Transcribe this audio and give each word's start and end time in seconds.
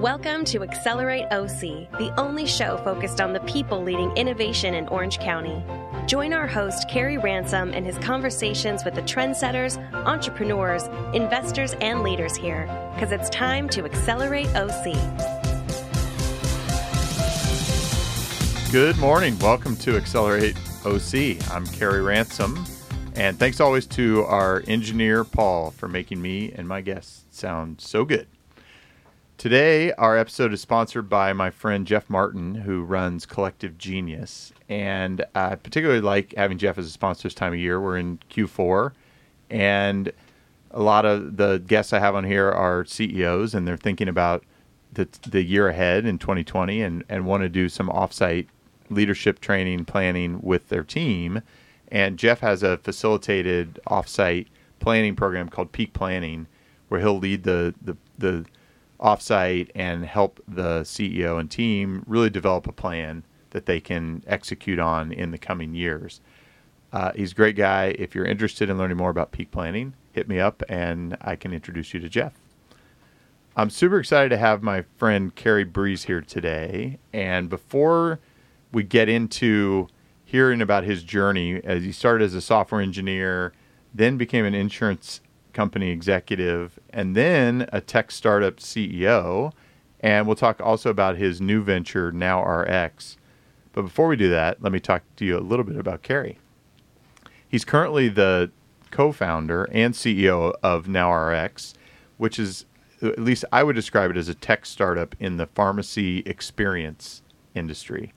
Welcome 0.00 0.46
to 0.46 0.62
Accelerate 0.62 1.26
OC, 1.30 1.90
the 1.98 2.10
only 2.16 2.46
show 2.46 2.78
focused 2.78 3.20
on 3.20 3.34
the 3.34 3.40
people 3.40 3.82
leading 3.82 4.16
innovation 4.16 4.72
in 4.72 4.88
Orange 4.88 5.18
County. 5.18 5.62
Join 6.06 6.32
our 6.32 6.46
host, 6.46 6.88
Kerry 6.88 7.18
Ransom, 7.18 7.74
in 7.74 7.84
his 7.84 7.98
conversations 7.98 8.82
with 8.82 8.94
the 8.94 9.02
trendsetters, 9.02 9.76
entrepreneurs, 9.92 10.84
investors, 11.12 11.74
and 11.82 12.02
leaders 12.02 12.34
here, 12.34 12.64
because 12.94 13.12
it's 13.12 13.28
time 13.28 13.68
to 13.68 13.84
accelerate 13.84 14.48
OC. 14.56 14.94
Good 18.72 18.96
morning. 18.96 19.38
Welcome 19.40 19.76
to 19.76 19.98
Accelerate 19.98 20.56
OC. 20.86 21.46
I'm 21.52 21.66
Kerry 21.66 22.00
Ransom. 22.00 22.64
And 23.16 23.38
thanks 23.38 23.60
always 23.60 23.86
to 23.88 24.24
our 24.24 24.64
engineer, 24.66 25.24
Paul, 25.24 25.72
for 25.72 25.88
making 25.88 26.22
me 26.22 26.52
and 26.52 26.66
my 26.66 26.80
guests 26.80 27.26
sound 27.30 27.82
so 27.82 28.06
good. 28.06 28.26
Today, 29.40 29.90
our 29.92 30.18
episode 30.18 30.52
is 30.52 30.60
sponsored 30.60 31.08
by 31.08 31.32
my 31.32 31.48
friend 31.48 31.86
Jeff 31.86 32.10
Martin, 32.10 32.56
who 32.56 32.82
runs 32.82 33.24
Collective 33.24 33.78
Genius. 33.78 34.52
And 34.68 35.24
I 35.34 35.54
particularly 35.54 36.02
like 36.02 36.34
having 36.36 36.58
Jeff 36.58 36.76
as 36.76 36.84
a 36.84 36.90
sponsor 36.90 37.22
this 37.22 37.32
time 37.32 37.54
of 37.54 37.58
year. 37.58 37.80
We're 37.80 37.96
in 37.96 38.18
Q4, 38.30 38.92
and 39.48 40.12
a 40.72 40.82
lot 40.82 41.06
of 41.06 41.38
the 41.38 41.56
guests 41.66 41.94
I 41.94 42.00
have 42.00 42.14
on 42.14 42.24
here 42.24 42.50
are 42.50 42.84
CEOs, 42.84 43.54
and 43.54 43.66
they're 43.66 43.78
thinking 43.78 44.08
about 44.08 44.44
the, 44.92 45.08
the 45.26 45.42
year 45.42 45.68
ahead 45.68 46.04
in 46.04 46.18
2020 46.18 46.82
and, 46.82 47.02
and 47.08 47.24
want 47.24 47.42
to 47.42 47.48
do 47.48 47.70
some 47.70 47.88
offsite 47.88 48.46
leadership 48.90 49.40
training 49.40 49.86
planning 49.86 50.42
with 50.42 50.68
their 50.68 50.84
team. 50.84 51.40
And 51.88 52.18
Jeff 52.18 52.40
has 52.40 52.62
a 52.62 52.76
facilitated 52.76 53.80
offsite 53.86 54.48
planning 54.80 55.16
program 55.16 55.48
called 55.48 55.72
Peak 55.72 55.94
Planning, 55.94 56.46
where 56.88 57.00
he'll 57.00 57.18
lead 57.18 57.44
the, 57.44 57.74
the, 57.80 57.96
the 58.18 58.44
offsite 59.00 59.70
and 59.74 60.04
help 60.04 60.40
the 60.46 60.82
CEO 60.82 61.40
and 61.40 61.50
team 61.50 62.04
really 62.06 62.30
develop 62.30 62.66
a 62.66 62.72
plan 62.72 63.24
that 63.50 63.66
they 63.66 63.80
can 63.80 64.22
execute 64.26 64.78
on 64.78 65.12
in 65.12 65.30
the 65.30 65.38
coming 65.38 65.74
years. 65.74 66.20
Uh, 66.92 67.12
he's 67.14 67.32
a 67.32 67.34
great 67.34 67.56
guy. 67.56 67.94
If 67.98 68.14
you're 68.14 68.24
interested 68.24 68.68
in 68.68 68.78
learning 68.78 68.96
more 68.96 69.10
about 69.10 69.32
peak 69.32 69.50
planning, 69.50 69.94
hit 70.12 70.28
me 70.28 70.38
up 70.40 70.62
and 70.68 71.16
I 71.20 71.36
can 71.36 71.52
introduce 71.52 71.94
you 71.94 72.00
to 72.00 72.08
Jeff. 72.08 72.34
I'm 73.56 73.70
super 73.70 73.98
excited 73.98 74.28
to 74.30 74.38
have 74.38 74.62
my 74.62 74.82
friend 74.96 75.34
Cary 75.34 75.64
Breese 75.64 76.04
here 76.04 76.20
today. 76.20 76.98
And 77.12 77.48
before 77.48 78.20
we 78.72 78.82
get 78.82 79.08
into 79.08 79.88
hearing 80.24 80.62
about 80.62 80.84
his 80.84 81.02
journey, 81.02 81.60
as 81.64 81.82
he 81.82 81.90
started 81.90 82.24
as 82.24 82.34
a 82.34 82.40
software 82.40 82.80
engineer, 82.80 83.52
then 83.92 84.16
became 84.16 84.44
an 84.44 84.54
insurance 84.54 85.20
company 85.52 85.90
executive, 85.90 86.78
and 86.90 87.16
then 87.16 87.68
a 87.72 87.80
tech 87.80 88.10
startup 88.10 88.56
CEO. 88.56 89.52
And 90.00 90.26
we'll 90.26 90.36
talk 90.36 90.60
also 90.60 90.90
about 90.90 91.16
his 91.16 91.40
new 91.40 91.62
venture, 91.62 92.10
NowRx. 92.10 93.16
But 93.72 93.82
before 93.82 94.08
we 94.08 94.16
do 94.16 94.30
that, 94.30 94.62
let 94.62 94.72
me 94.72 94.80
talk 94.80 95.02
to 95.16 95.24
you 95.24 95.38
a 95.38 95.40
little 95.40 95.64
bit 95.64 95.76
about 95.76 96.02
Kerry. 96.02 96.38
He's 97.46 97.64
currently 97.64 98.08
the 98.08 98.50
co 98.90 99.12
founder 99.12 99.68
and 99.72 99.94
CEO 99.94 100.54
of 100.62 100.86
NowRx, 100.86 101.74
which 102.16 102.38
is, 102.38 102.64
at 103.02 103.18
least 103.18 103.44
I 103.52 103.62
would 103.62 103.76
describe 103.76 104.10
it 104.10 104.16
as 104.16 104.28
a 104.28 104.34
tech 104.34 104.66
startup 104.66 105.14
in 105.20 105.36
the 105.36 105.46
pharmacy 105.46 106.20
experience 106.26 107.22
industry. 107.54 108.12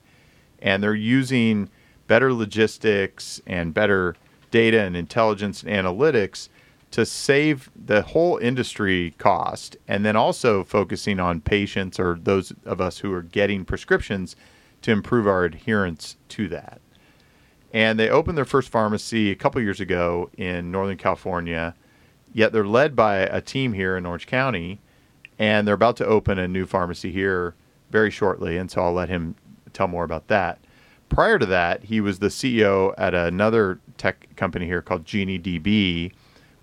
And 0.60 0.82
they're 0.82 0.94
using 0.94 1.68
better 2.06 2.32
logistics 2.32 3.40
and 3.46 3.74
better 3.74 4.16
data 4.50 4.80
and 4.80 4.96
intelligence 4.96 5.62
and 5.62 5.70
analytics 5.72 6.48
to 6.94 7.04
save 7.04 7.72
the 7.74 8.02
whole 8.02 8.36
industry 8.36 9.16
cost 9.18 9.76
and 9.88 10.04
then 10.04 10.14
also 10.14 10.62
focusing 10.62 11.18
on 11.18 11.40
patients 11.40 11.98
or 11.98 12.16
those 12.22 12.52
of 12.64 12.80
us 12.80 12.98
who 12.98 13.12
are 13.12 13.20
getting 13.20 13.64
prescriptions 13.64 14.36
to 14.80 14.92
improve 14.92 15.26
our 15.26 15.42
adherence 15.42 16.16
to 16.28 16.46
that. 16.46 16.80
And 17.72 17.98
they 17.98 18.08
opened 18.08 18.38
their 18.38 18.44
first 18.44 18.68
pharmacy 18.68 19.32
a 19.32 19.34
couple 19.34 19.60
years 19.60 19.80
ago 19.80 20.30
in 20.38 20.70
Northern 20.70 20.96
California, 20.96 21.74
yet 22.32 22.52
they're 22.52 22.64
led 22.64 22.94
by 22.94 23.16
a 23.16 23.40
team 23.40 23.72
here 23.72 23.96
in 23.96 24.06
Orange 24.06 24.28
County, 24.28 24.80
and 25.36 25.66
they're 25.66 25.74
about 25.74 25.96
to 25.96 26.06
open 26.06 26.38
a 26.38 26.46
new 26.46 26.64
pharmacy 26.64 27.10
here 27.10 27.56
very 27.90 28.12
shortly. 28.12 28.56
And 28.56 28.70
so 28.70 28.84
I'll 28.84 28.92
let 28.92 29.08
him 29.08 29.34
tell 29.72 29.88
more 29.88 30.04
about 30.04 30.28
that. 30.28 30.60
Prior 31.08 31.40
to 31.40 31.46
that, 31.46 31.82
he 31.82 32.00
was 32.00 32.20
the 32.20 32.28
CEO 32.28 32.94
at 32.96 33.14
another 33.14 33.80
tech 33.98 34.28
company 34.36 34.66
here 34.66 34.80
called 34.80 35.04
GenieDB 35.04 36.12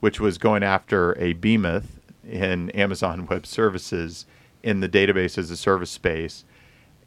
which 0.01 0.19
was 0.19 0.38
going 0.38 0.63
after 0.63 1.17
a 1.17 1.31
behemoth 1.34 2.00
in 2.29 2.69
Amazon 2.72 3.25
Web 3.25 3.45
Services 3.45 4.25
in 4.62 4.81
the 4.81 4.89
database 4.89 5.38
as 5.38 5.50
a 5.50 5.57
service 5.57 5.89
space. 5.89 6.44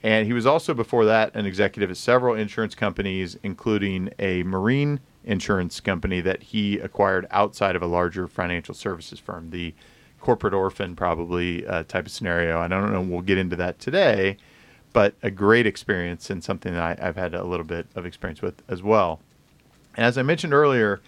And 0.02 0.26
he 0.26 0.32
was 0.32 0.46
also 0.46 0.74
before 0.74 1.04
that 1.06 1.34
an 1.34 1.46
executive 1.46 1.90
at 1.90 1.96
several 1.96 2.34
insurance 2.34 2.74
companies, 2.74 3.36
including 3.42 4.10
a 4.18 4.42
marine 4.42 5.00
insurance 5.24 5.80
company 5.80 6.20
that 6.20 6.42
he 6.42 6.78
acquired 6.78 7.26
outside 7.30 7.74
of 7.74 7.82
a 7.82 7.86
larger 7.86 8.28
financial 8.28 8.74
services 8.74 9.18
firm, 9.18 9.50
the 9.50 9.74
corporate 10.20 10.54
orphan, 10.54 10.94
probably 10.94 11.66
uh, 11.66 11.82
type 11.84 12.06
of 12.06 12.12
scenario. 12.12 12.58
I 12.58 12.68
don't 12.68 12.92
know, 12.92 13.00
we'll 13.00 13.22
get 13.22 13.38
into 13.38 13.56
that 13.56 13.78
today, 13.78 14.36
but 14.92 15.14
a 15.22 15.30
great 15.30 15.66
experience 15.66 16.30
and 16.30 16.44
something 16.44 16.74
that 16.74 17.00
I, 17.00 17.08
I've 17.08 17.16
had 17.16 17.34
a 17.34 17.44
little 17.44 17.66
bit 17.66 17.86
of 17.94 18.06
experience 18.06 18.42
with 18.42 18.62
as 18.68 18.82
well. 18.82 19.20
And 19.96 20.04
as 20.04 20.18
I 20.18 20.22
mentioned 20.22 20.52
earlier, 20.52 21.00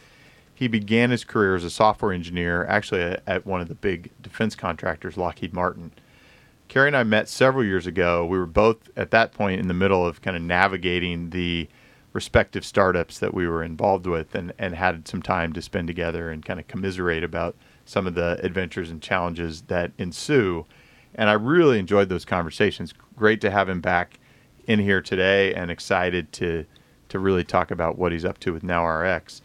he 0.56 0.68
began 0.68 1.10
his 1.10 1.22
career 1.22 1.54
as 1.54 1.64
a 1.64 1.70
software 1.70 2.12
engineer, 2.12 2.64
actually 2.64 3.02
at 3.26 3.44
one 3.44 3.60
of 3.60 3.68
the 3.68 3.74
big 3.74 4.10
defense 4.22 4.54
contractors, 4.54 5.18
Lockheed 5.18 5.52
Martin. 5.52 5.92
Kerry 6.68 6.86
and 6.86 6.96
I 6.96 7.02
met 7.02 7.28
several 7.28 7.62
years 7.62 7.86
ago. 7.86 8.24
We 8.24 8.38
were 8.38 8.46
both 8.46 8.88
at 8.96 9.10
that 9.10 9.32
point 9.32 9.60
in 9.60 9.68
the 9.68 9.74
middle 9.74 10.06
of 10.06 10.22
kind 10.22 10.34
of 10.34 10.42
navigating 10.42 11.28
the 11.28 11.68
respective 12.14 12.64
startups 12.64 13.18
that 13.18 13.34
we 13.34 13.46
were 13.46 13.62
involved 13.62 14.06
with 14.06 14.34
and, 14.34 14.54
and 14.58 14.74
had 14.74 15.06
some 15.06 15.20
time 15.20 15.52
to 15.52 15.60
spend 15.60 15.88
together 15.88 16.30
and 16.30 16.42
kind 16.42 16.58
of 16.58 16.66
commiserate 16.66 17.22
about 17.22 17.54
some 17.84 18.06
of 18.06 18.14
the 18.14 18.40
adventures 18.42 18.90
and 18.90 19.02
challenges 19.02 19.60
that 19.62 19.92
ensue. 19.98 20.64
And 21.14 21.28
I 21.28 21.34
really 21.34 21.78
enjoyed 21.78 22.08
those 22.08 22.24
conversations. 22.24 22.94
Great 23.14 23.42
to 23.42 23.50
have 23.50 23.68
him 23.68 23.82
back 23.82 24.18
in 24.66 24.78
here 24.78 25.02
today 25.02 25.52
and 25.52 25.70
excited 25.70 26.32
to 26.32 26.64
to 27.10 27.18
really 27.20 27.44
talk 27.44 27.70
about 27.70 27.98
what 27.98 28.10
he's 28.10 28.24
up 28.24 28.38
to 28.38 28.52
with 28.52 28.64
NowRx 28.64 29.40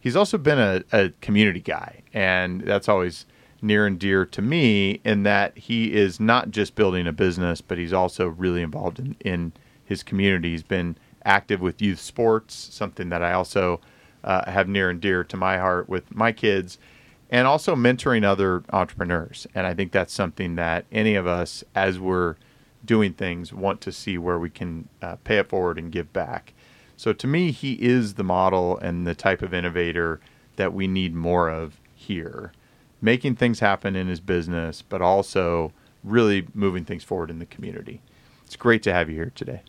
he's 0.00 0.16
also 0.16 0.38
been 0.38 0.58
a, 0.58 0.82
a 0.92 1.10
community 1.20 1.60
guy, 1.60 2.02
and 2.12 2.60
that's 2.62 2.88
always 2.88 3.26
near 3.62 3.86
and 3.86 3.98
dear 3.98 4.24
to 4.26 4.42
me 4.42 5.00
in 5.04 5.22
that 5.24 5.56
he 5.56 5.94
is 5.94 6.20
not 6.20 6.50
just 6.50 6.74
building 6.74 7.06
a 7.06 7.12
business, 7.12 7.60
but 7.60 7.78
he's 7.78 7.92
also 7.92 8.28
really 8.28 8.62
involved 8.62 8.98
in, 8.98 9.16
in 9.20 9.52
his 9.84 10.02
community. 10.02 10.50
He's 10.50 10.62
been 10.62 10.96
active 11.24 11.60
with 11.60 11.82
youth 11.82 12.00
sports, 12.00 12.54
something 12.54 13.08
that 13.08 13.22
I 13.22 13.32
also 13.32 13.80
uh, 14.22 14.50
have 14.50 14.68
near 14.68 14.90
and 14.90 15.00
dear 15.00 15.24
to 15.24 15.36
my 15.36 15.58
heart 15.58 15.88
with 15.88 16.14
my 16.14 16.32
kids, 16.32 16.78
and 17.30 17.46
also 17.46 17.74
mentoring 17.74 18.24
other 18.24 18.62
entrepreneurs. 18.72 19.46
And 19.54 19.66
I 19.66 19.74
think 19.74 19.92
that's 19.92 20.12
something 20.12 20.54
that 20.56 20.84
any 20.92 21.14
of 21.14 21.26
us, 21.26 21.64
as 21.74 21.98
we're 21.98 22.36
doing 22.84 23.14
things, 23.14 23.52
want 23.52 23.80
to 23.80 23.92
see 23.92 24.16
where 24.18 24.38
we 24.38 24.50
can 24.50 24.88
uh, 25.02 25.16
pay 25.24 25.38
it 25.38 25.48
forward 25.48 25.78
and 25.78 25.90
give 25.90 26.12
back. 26.12 26.52
So 26.96 27.12
to 27.12 27.26
me, 27.26 27.50
he 27.50 27.74
is 27.74 28.14
the 28.14 28.24
model 28.24 28.78
and 28.78 29.06
the 29.06 29.14
type 29.14 29.42
of 29.42 29.52
innovator 29.52 30.20
that 30.56 30.72
we 30.72 30.86
need 30.86 31.14
more 31.14 31.48
of 31.48 31.78
here, 31.94 32.52
making 33.00 33.36
things 33.36 33.60
happen 33.60 33.94
in 33.94 34.08
his 34.08 34.20
business, 34.20 34.82
but 34.82 35.02
also 35.02 35.72
really 36.02 36.46
moving 36.54 36.84
things 36.84 37.04
forward 37.04 37.30
in 37.30 37.38
the 37.38 37.46
community. 37.46 38.00
It's 38.44 38.56
great 38.56 38.82
to 38.84 38.92
have 38.92 39.10
you 39.10 39.16
here 39.16 39.32
today. 39.34 39.62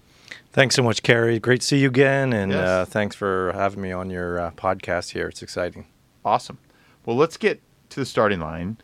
Thanks 0.51 0.75
so 0.75 0.83
much, 0.83 1.03
Kerry. 1.03 1.39
Great 1.39 1.61
to 1.61 1.67
see 1.67 1.79
you 1.79 1.88
again, 1.88 2.33
and 2.33 2.51
yes. 2.51 2.67
uh, 2.67 2.85
thanks 2.85 3.15
for 3.15 3.51
having 3.53 3.81
me 3.81 3.91
on 3.91 4.09
your 4.09 4.39
uh, 4.39 4.51
podcast 4.51 5.11
here. 5.11 5.27
It's 5.27 5.41
exciting. 5.41 5.88
Awesome. 6.23 6.57
Well, 7.05 7.15
let's 7.15 7.38
get 7.38 7.62
to 7.89 8.00
the 8.00 8.06
starting 8.06 8.39
line. 8.39 8.77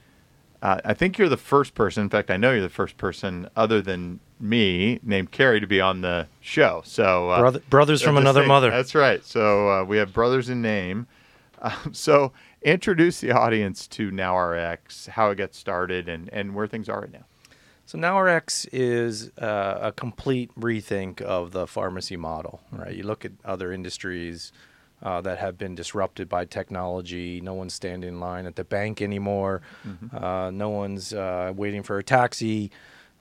Uh, 0.63 0.79
I 0.85 0.93
think 0.93 1.17
you're 1.17 1.27
the 1.27 1.35
first 1.35 1.75
person. 1.75 2.03
In 2.03 2.09
fact, 2.09 2.31
I 2.31 2.37
know 2.37 2.53
you're 2.53 2.61
the 2.61 2.69
first 2.69 2.95
person 2.95 3.49
other 3.53 3.81
than 3.81 4.21
me 4.39 4.97
named 5.03 5.31
Carrie 5.31 5.59
to 5.59 5.67
be 5.67 5.81
on 5.81 5.99
the 5.99 6.27
show. 6.39 6.81
So 6.85 7.29
uh, 7.29 7.39
Brother, 7.41 7.59
brothers 7.69 8.01
from 8.01 8.15
another 8.15 8.41
thing. 8.41 8.47
mother. 8.47 8.71
That's 8.71 8.95
right. 8.95 9.23
So 9.25 9.69
uh, 9.69 9.83
we 9.83 9.97
have 9.97 10.13
brothers 10.13 10.49
in 10.49 10.61
name. 10.61 11.05
Um, 11.65 11.93
so 11.93 12.33
introduce 12.61 13.21
the 13.21 13.31
audience 13.31 13.87
to 13.87 14.11
NowRx, 14.11 15.07
how 15.07 15.29
it 15.29 15.35
got 15.35 15.55
started, 15.55 16.09
and 16.09 16.27
and 16.33 16.53
where 16.53 16.67
things 16.67 16.89
are 16.89 16.99
right 16.99 17.13
now. 17.13 17.23
So 17.85 17.97
NowRx 17.97 18.67
is 18.73 19.31
uh, 19.37 19.77
a 19.81 19.93
complete 19.93 20.51
rethink 20.59 21.21
of 21.21 21.51
the 21.51 21.65
pharmacy 21.65 22.17
model. 22.17 22.59
Right. 22.69 22.93
You 22.93 23.03
look 23.03 23.23
at 23.23 23.31
other 23.45 23.71
industries. 23.71 24.51
Uh, 25.03 25.19
that 25.19 25.37
have 25.37 25.57
been 25.57 25.75
disrupted 25.75 26.29
by 26.29 26.45
technology. 26.45 27.41
No 27.41 27.53
one's 27.53 27.73
standing 27.73 28.07
in 28.07 28.19
line 28.21 28.45
at 28.45 28.55
the 28.55 28.63
bank 28.63 29.01
anymore. 29.01 29.61
Mm-hmm. 29.85 30.15
Uh, 30.15 30.49
no 30.51 30.69
one's 30.69 31.11
uh, 31.11 31.51
waiting 31.53 31.83
for 31.83 31.97
a 31.97 32.03
taxi. 32.03 32.71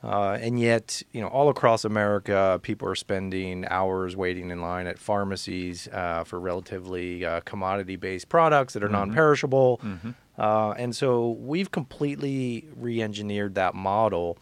Uh, 0.03 0.39
and 0.41 0.61
yet, 0.61 1.03
you 1.11 1.21
know, 1.21 1.27
all 1.27 1.49
across 1.49 1.85
America, 1.85 2.61
people 2.63 2.89
are 2.89 2.95
spending 2.95 3.67
hours 3.69 4.15
waiting 4.15 4.51
in 4.51 4.61
line 4.61 4.87
at 4.87 4.97
pharmacies 4.97 5.89
uh, 5.89 6.23
for 6.23 6.39
relatively 6.39 7.25
uh, 7.25 7.41
commodity-based 7.41 8.29
products 8.29 8.75
that 8.75 8.85
are 8.85 8.87
mm-hmm. 8.87 9.11
non-perishable. 9.11 9.81
Mm-hmm. 9.83 10.11
Uh, 10.39 10.73
and 10.73 10.95
so 10.95 11.31
we've 11.31 11.71
completely 11.71 12.69
re-engineered 12.77 13.55
that 13.57 13.75
model 13.75 14.39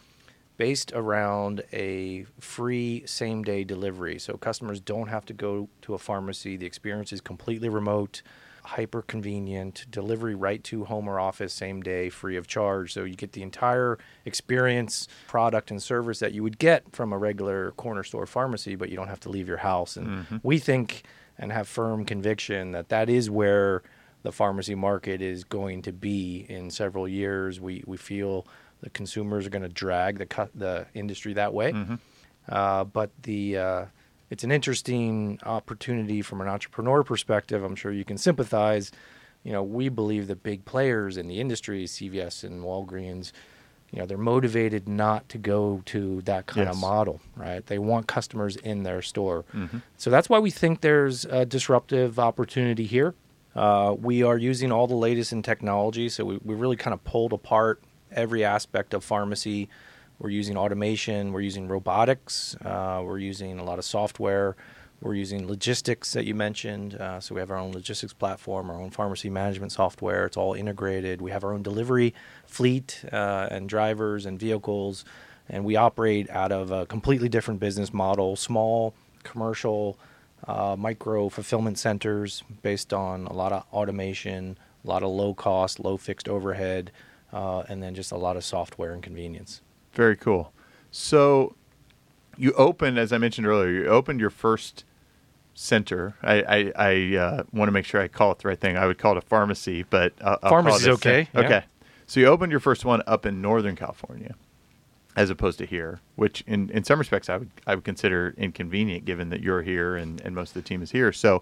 based 0.61 0.91
around 0.93 1.63
a 1.73 2.23
free 2.39 3.01
same 3.07 3.41
day 3.43 3.63
delivery. 3.63 4.19
So 4.19 4.37
customers 4.37 4.79
don't 4.79 5.07
have 5.07 5.25
to 5.25 5.33
go 5.33 5.69
to 5.81 5.95
a 5.95 5.97
pharmacy. 5.97 6.55
The 6.55 6.67
experience 6.67 7.11
is 7.11 7.19
completely 7.19 7.67
remote, 7.67 8.21
hyper 8.63 9.01
convenient, 9.01 9.87
delivery 9.89 10.35
right 10.35 10.63
to 10.65 10.85
home 10.85 11.07
or 11.07 11.19
office 11.19 11.51
same 11.51 11.81
day, 11.81 12.09
free 12.11 12.37
of 12.37 12.45
charge. 12.45 12.93
So 12.93 13.05
you 13.05 13.15
get 13.15 13.31
the 13.31 13.41
entire 13.41 13.97
experience, 14.23 15.07
product, 15.27 15.71
and 15.71 15.81
service 15.81 16.19
that 16.19 16.31
you 16.31 16.43
would 16.43 16.59
get 16.59 16.83
from 16.91 17.11
a 17.11 17.17
regular 17.17 17.71
corner 17.71 18.03
store 18.03 18.27
pharmacy, 18.27 18.75
but 18.75 18.89
you 18.89 18.95
don't 18.95 19.07
have 19.07 19.19
to 19.21 19.29
leave 19.29 19.47
your 19.47 19.57
house. 19.71 19.97
And 19.97 20.07
Mm-hmm. 20.07 20.37
we 20.43 20.59
think 20.59 21.01
and 21.39 21.51
have 21.51 21.67
firm 21.67 22.05
conviction 22.05 22.71
that 22.73 22.89
that 22.89 23.09
is 23.09 23.31
where 23.31 23.81
the 24.21 24.31
pharmacy 24.31 24.75
market 24.75 25.23
is 25.23 25.43
going 25.43 25.81
to 25.81 25.91
be 25.91 26.45
in 26.47 26.69
several 26.69 27.07
years. 27.07 27.59
We, 27.59 27.83
we 27.87 27.97
feel 27.97 28.45
the 28.81 28.89
consumers 28.89 29.45
are 29.45 29.49
going 29.49 29.61
to 29.63 29.69
drag 29.69 30.17
the 30.17 30.49
the 30.55 30.85
industry 30.93 31.33
that 31.33 31.53
way. 31.53 31.71
Uh, 32.49 32.83
but 32.83 33.11
the 33.23 33.57
uh, 33.57 33.85
it's 34.29 34.43
an 34.43 34.51
interesting 34.51 35.39
opportunity 35.43 36.21
from 36.21 36.41
an 36.41 36.47
entrepreneur 36.47 37.03
perspective. 37.03 37.63
I'm 37.63 37.75
sure 37.75 37.91
you 37.91 38.05
can 38.05 38.17
sympathize. 38.17 38.91
You 39.43 39.51
know, 39.51 39.63
we 39.63 39.89
believe 39.89 40.27
that 40.27 40.43
big 40.43 40.65
players 40.65 41.17
in 41.17 41.27
the 41.27 41.39
industry, 41.39 41.85
CVS 41.85 42.43
and 42.43 42.63
Walgreens, 42.63 43.31
you 43.91 43.99
know, 43.99 44.05
they're 44.05 44.17
motivated 44.17 44.87
not 44.87 45.27
to 45.29 45.37
go 45.37 45.81
to 45.87 46.21
that 46.21 46.45
kind 46.45 46.67
of 46.69 46.79
model, 46.79 47.21
right? 47.35 47.65
They 47.65 47.79
want 47.79 48.07
customers 48.07 48.55
in 48.55 48.83
their 48.83 49.01
store. 49.01 49.43
So 49.97 50.09
that's 50.09 50.29
why 50.29 50.39
we 50.39 50.51
think 50.51 50.81
there's 50.81 51.25
a 51.25 51.45
disruptive 51.45 52.19
opportunity 52.19 52.85
here. 52.85 53.15
Uh, 53.55 53.95
we 53.99 54.23
are 54.23 54.37
using 54.37 54.71
all 54.71 54.87
the 54.87 54.95
latest 54.95 55.33
in 55.33 55.41
technology, 55.41 56.07
so 56.07 56.23
we, 56.23 56.39
we 56.45 56.55
really 56.55 56.77
kind 56.77 56.93
of 56.93 57.03
pulled 57.03 57.33
apart 57.33 57.81
every 58.11 58.43
aspect 58.43 58.93
of 58.93 59.03
pharmacy. 59.03 59.69
We're 60.19 60.29
using 60.29 60.57
automation, 60.57 61.33
we're 61.33 61.41
using 61.41 61.67
robotics, 61.67 62.55
uh, 62.63 63.01
we're 63.03 63.17
using 63.17 63.57
a 63.57 63.63
lot 63.63 63.79
of 63.79 63.85
software, 63.85 64.55
we're 65.01 65.15
using 65.15 65.47
logistics 65.47 66.13
that 66.13 66.25
you 66.25 66.35
mentioned. 66.35 66.93
Uh, 66.93 67.19
so 67.19 67.33
we 67.33 67.41
have 67.41 67.49
our 67.49 67.57
own 67.57 67.71
logistics 67.71 68.13
platform, 68.13 68.69
our 68.69 68.79
own 68.79 68.91
pharmacy 68.91 69.31
management 69.31 69.71
software. 69.71 70.25
It's 70.27 70.37
all 70.37 70.53
integrated. 70.53 71.21
We 71.21 71.31
have 71.31 71.43
our 71.43 71.53
own 71.53 71.63
delivery 71.63 72.13
fleet 72.45 73.03
uh, 73.11 73.47
and 73.49 73.67
drivers 73.67 74.27
and 74.27 74.39
vehicles, 74.39 75.03
and 75.49 75.65
we 75.65 75.75
operate 75.75 76.29
out 76.29 76.51
of 76.51 76.69
a 76.69 76.85
completely 76.85 77.29
different 77.29 77.59
business 77.59 77.91
model 77.91 78.35
small, 78.35 78.93
commercial, 79.23 79.97
uh, 80.47 80.75
micro 80.77 81.29
fulfillment 81.29 81.77
centers 81.77 82.43
based 82.61 82.93
on 82.93 83.25
a 83.27 83.33
lot 83.33 83.51
of 83.51 83.63
automation, 83.73 84.57
a 84.83 84.87
lot 84.87 85.03
of 85.03 85.09
low 85.09 85.33
cost, 85.33 85.79
low 85.79 85.97
fixed 85.97 86.27
overhead, 86.27 86.91
uh, 87.33 87.63
and 87.67 87.81
then 87.81 87.95
just 87.95 88.11
a 88.11 88.17
lot 88.17 88.37
of 88.37 88.43
software 88.43 88.93
and 88.93 89.01
convenience. 89.01 89.61
Very 89.93 90.15
cool. 90.15 90.53
So 90.91 91.55
you 92.37 92.53
opened, 92.53 92.97
as 92.97 93.13
I 93.13 93.17
mentioned 93.17 93.47
earlier, 93.47 93.69
you 93.69 93.87
opened 93.87 94.19
your 94.19 94.29
first 94.29 94.83
center. 95.53 96.15
I 96.21 96.41
I, 96.41 96.71
I 96.75 97.17
uh, 97.17 97.43
want 97.53 97.67
to 97.67 97.71
make 97.71 97.85
sure 97.85 98.01
I 98.01 98.07
call 98.07 98.31
it 98.31 98.39
the 98.39 98.47
right 98.47 98.59
thing. 98.59 98.77
I 98.77 98.85
would 98.85 98.97
call 98.97 99.13
it 99.13 99.17
a 99.17 99.21
pharmacy, 99.21 99.83
but 99.83 100.13
uh, 100.21 100.37
I'll 100.43 100.49
call 100.49 100.49
Pharmacy's 100.49 100.87
it 100.87 100.89
a 100.89 100.93
okay, 100.93 101.27
yeah. 101.33 101.39
Okay. 101.41 101.63
So 102.07 102.19
you 102.19 102.27
opened 102.27 102.51
your 102.51 102.59
first 102.59 102.83
one 102.83 103.01
up 103.07 103.25
in 103.25 103.41
Northern 103.41 103.75
California, 103.77 104.35
as 105.15 105.29
opposed 105.29 105.57
to 105.59 105.65
here, 105.65 106.01
which 106.17 106.41
in, 106.45 106.69
in 106.71 106.83
some 106.83 106.99
respects 106.99 107.29
I 107.29 107.37
would 107.37 107.51
I 107.65 107.75
would 107.75 107.85
consider 107.85 108.33
inconvenient, 108.37 109.05
given 109.05 109.29
that 109.29 109.41
you're 109.41 109.61
here 109.61 109.95
and, 109.95 110.19
and 110.21 110.35
most 110.35 110.49
of 110.49 110.55
the 110.55 110.67
team 110.67 110.81
is 110.81 110.91
here. 110.91 111.13
So 111.13 111.41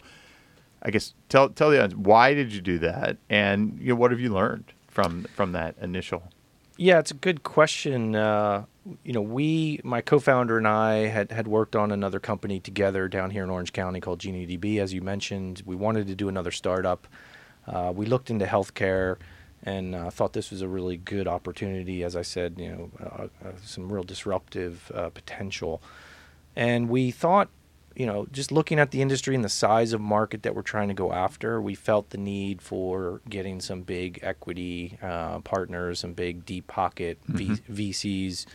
I 0.84 0.92
guess 0.92 1.14
tell 1.28 1.50
tell 1.50 1.72
the 1.72 1.84
audience 1.84 1.96
why 1.96 2.34
did 2.34 2.54
you 2.54 2.62
do 2.62 2.78
that, 2.80 3.18
and 3.30 3.78
you 3.80 3.90
know 3.90 3.96
what 3.96 4.12
have 4.12 4.20
you 4.20 4.34
learned 4.34 4.74
from 5.02 5.24
from 5.36 5.52
that 5.54 5.76
initial? 5.82 6.24
Yeah, 6.78 7.00
it's 7.00 7.12
a 7.12 7.16
good 7.16 7.44
question. 7.44 8.16
Uh, 8.16 8.66
you 9.04 9.12
know, 9.12 9.22
we, 9.22 9.82
my 9.84 10.02
co-founder 10.02 10.58
and 10.58 10.68
I, 10.68 11.08
had 11.08 11.32
had 11.32 11.48
worked 11.48 11.76
on 11.76 11.92
another 11.92 12.20
company 12.20 12.60
together 12.60 13.08
down 13.08 13.32
here 13.32 13.44
in 13.44 13.50
Orange 13.50 13.74
County 13.74 14.00
called 14.00 14.20
GenieDB. 14.20 14.80
As 14.80 14.94
you 14.94 15.02
mentioned, 15.02 15.62
we 15.66 15.76
wanted 15.76 16.08
to 16.08 16.16
do 16.16 16.30
another 16.30 16.52
startup. 16.52 17.08
Uh, 17.68 17.92
we 17.96 18.06
looked 18.06 18.30
into 18.30 18.46
healthcare 18.46 19.18
and 19.64 19.94
uh, 19.94 20.10
thought 20.10 20.34
this 20.34 20.52
was 20.52 20.62
a 20.62 20.68
really 20.68 20.98
good 20.98 21.28
opportunity. 21.28 22.04
As 22.04 22.16
I 22.16 22.22
said, 22.22 22.56
you 22.58 22.70
know, 22.70 22.92
uh, 23.02 23.48
uh, 23.48 23.52
some 23.64 23.92
real 23.92 24.04
disruptive 24.04 24.92
uh, 24.96 25.10
potential. 25.10 25.82
And 26.56 26.90
we 26.90 27.12
thought, 27.12 27.50
you 28.00 28.06
know, 28.06 28.26
just 28.32 28.50
looking 28.50 28.80
at 28.80 28.92
the 28.92 29.02
industry 29.02 29.36
and 29.36 29.44
the 29.44 29.50
size 29.50 29.92
of 29.92 30.00
market 30.00 30.44
that 30.44 30.56
we're 30.56 30.62
trying 30.62 30.88
to 30.88 30.94
go 30.94 31.12
after, 31.12 31.60
we 31.62 31.76
felt 31.76 32.12
the 32.12 32.18
need 32.18 32.62
for 32.62 33.20
getting 33.30 33.60
some 33.60 33.82
big 33.82 34.20
equity 34.24 34.98
uh, 35.02 35.40
partners, 35.40 36.00
some 36.00 36.14
big 36.14 36.46
deep 36.46 36.66
pocket 36.68 37.18
v- 37.28 37.58
VCs. 37.92 38.46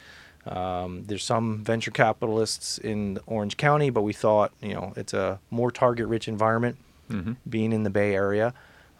Um, 0.46 1.04
there's 1.04 1.24
some 1.24 1.62
venture 1.62 1.90
capitalists 1.90 2.78
in 2.78 3.18
Orange 3.26 3.58
County, 3.58 3.90
but 3.90 4.00
we 4.00 4.14
thought, 4.14 4.50
you 4.62 4.72
know, 4.72 4.94
it's 4.96 5.12
a 5.12 5.38
more 5.50 5.70
target 5.70 6.06
rich 6.06 6.26
environment 6.26 6.78
being 7.48 7.74
in 7.74 7.82
the 7.82 7.90
Bay 7.90 8.14
Area. 8.14 8.54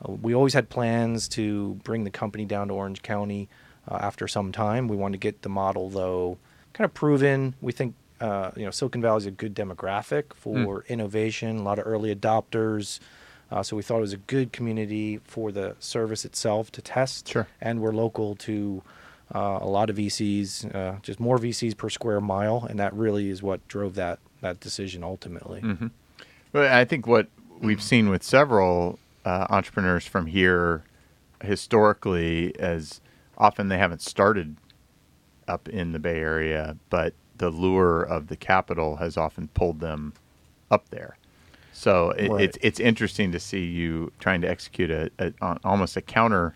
Uh, 0.07 0.13
we 0.13 0.35
always 0.35 0.53
had 0.53 0.69
plans 0.69 1.27
to 1.29 1.81
bring 1.85 2.05
the 2.05 2.11
company 2.11 2.45
down 2.45 2.69
to 2.69 2.75
Orange 2.75 3.01
County 3.01 3.49
uh, 3.89 3.97
after 3.99 4.29
some 4.29 4.53
time. 4.53 4.89
We 4.89 4.97
wanted 4.97 5.15
to 5.15 5.19
get 5.27 5.41
the 5.41 5.49
model, 5.49 5.89
though, 5.89 6.37
kind 6.75 6.85
of 6.85 6.93
proven. 6.93 7.55
We 7.63 7.73
think 7.73 7.95
uh, 8.21 8.51
you 8.57 8.65
know 8.65 8.71
Silicon 8.71 9.03
Valley 9.03 9.19
is 9.19 9.27
a 9.27 9.31
good 9.31 9.55
demographic 9.55 10.35
for 10.35 10.85
innovation, 10.89 11.59
a 11.59 11.63
lot 11.63 11.79
of 11.79 11.87
early 11.87 12.15
adopters. 12.15 13.01
Uh, 13.51 13.63
so 13.63 13.77
we 13.77 13.83
thought 13.83 13.99
it 13.99 14.03
was 14.03 14.13
a 14.13 14.19
good 14.19 14.53
community 14.53 15.19
for 15.19 15.53
the 15.53 15.77
service 15.79 16.25
itself 16.25 16.73
to 16.73 16.83
test. 16.83 17.29
Sure. 17.29 17.47
And 17.61 17.81
we're 17.81 17.93
local 17.93 18.35
to 18.37 18.83
uh, 19.35 19.59
a 19.61 19.67
lot 19.67 19.91
of 19.91 19.97
VCs, 19.97 20.75
uh, 20.75 20.97
just 21.03 21.21
more 21.21 21.39
VCs 21.39 21.77
per 21.77 21.89
square 21.89 22.21
mile, 22.21 22.67
and 22.69 22.79
that 22.79 22.93
really 22.95 23.29
is 23.29 23.43
what 23.43 23.67
drove 23.69 23.95
that 23.95 24.19
that 24.41 24.61
decision 24.61 25.03
ultimately. 25.03 25.63
Well, 26.53 26.73
I 26.73 26.85
think 26.85 27.07
what 27.07 27.29
we've 27.61 27.83
seen 27.83 28.11
with 28.11 28.23
several 28.23 28.99
uh, 29.25 29.47
entrepreneurs 29.51 30.07
from 30.07 30.27
here 30.27 30.85
historically, 31.43 32.59
as 32.59 33.01
often 33.39 33.69
they 33.69 33.79
haven't 33.79 34.03
started 34.03 34.57
up 35.49 35.69
in 35.69 35.93
the 35.93 35.99
Bay 35.99 36.19
Area, 36.19 36.77
but 36.91 37.15
the 37.39 37.51
lure 37.51 38.03
of 38.03 38.29
the 38.29 38.37
capital 38.37 38.97
has 38.97 39.17
often 39.17 39.49
pulled 39.49 39.81
them 39.81 40.13
up 40.71 40.89
there. 40.91 41.17
So 41.73 42.11
it, 42.11 42.31
Right. 42.31 42.45
it's 42.45 42.59
it's 42.61 42.81
interesting 42.81 43.33
to 43.33 43.41
see 43.41 43.65
you 43.65 44.13
trying 44.21 44.41
to 44.43 44.49
execute 44.49 44.91
a, 44.91 45.11
a 45.19 45.33
on- 45.41 45.59
almost 45.65 45.97
a 45.97 46.01
counter 46.01 46.55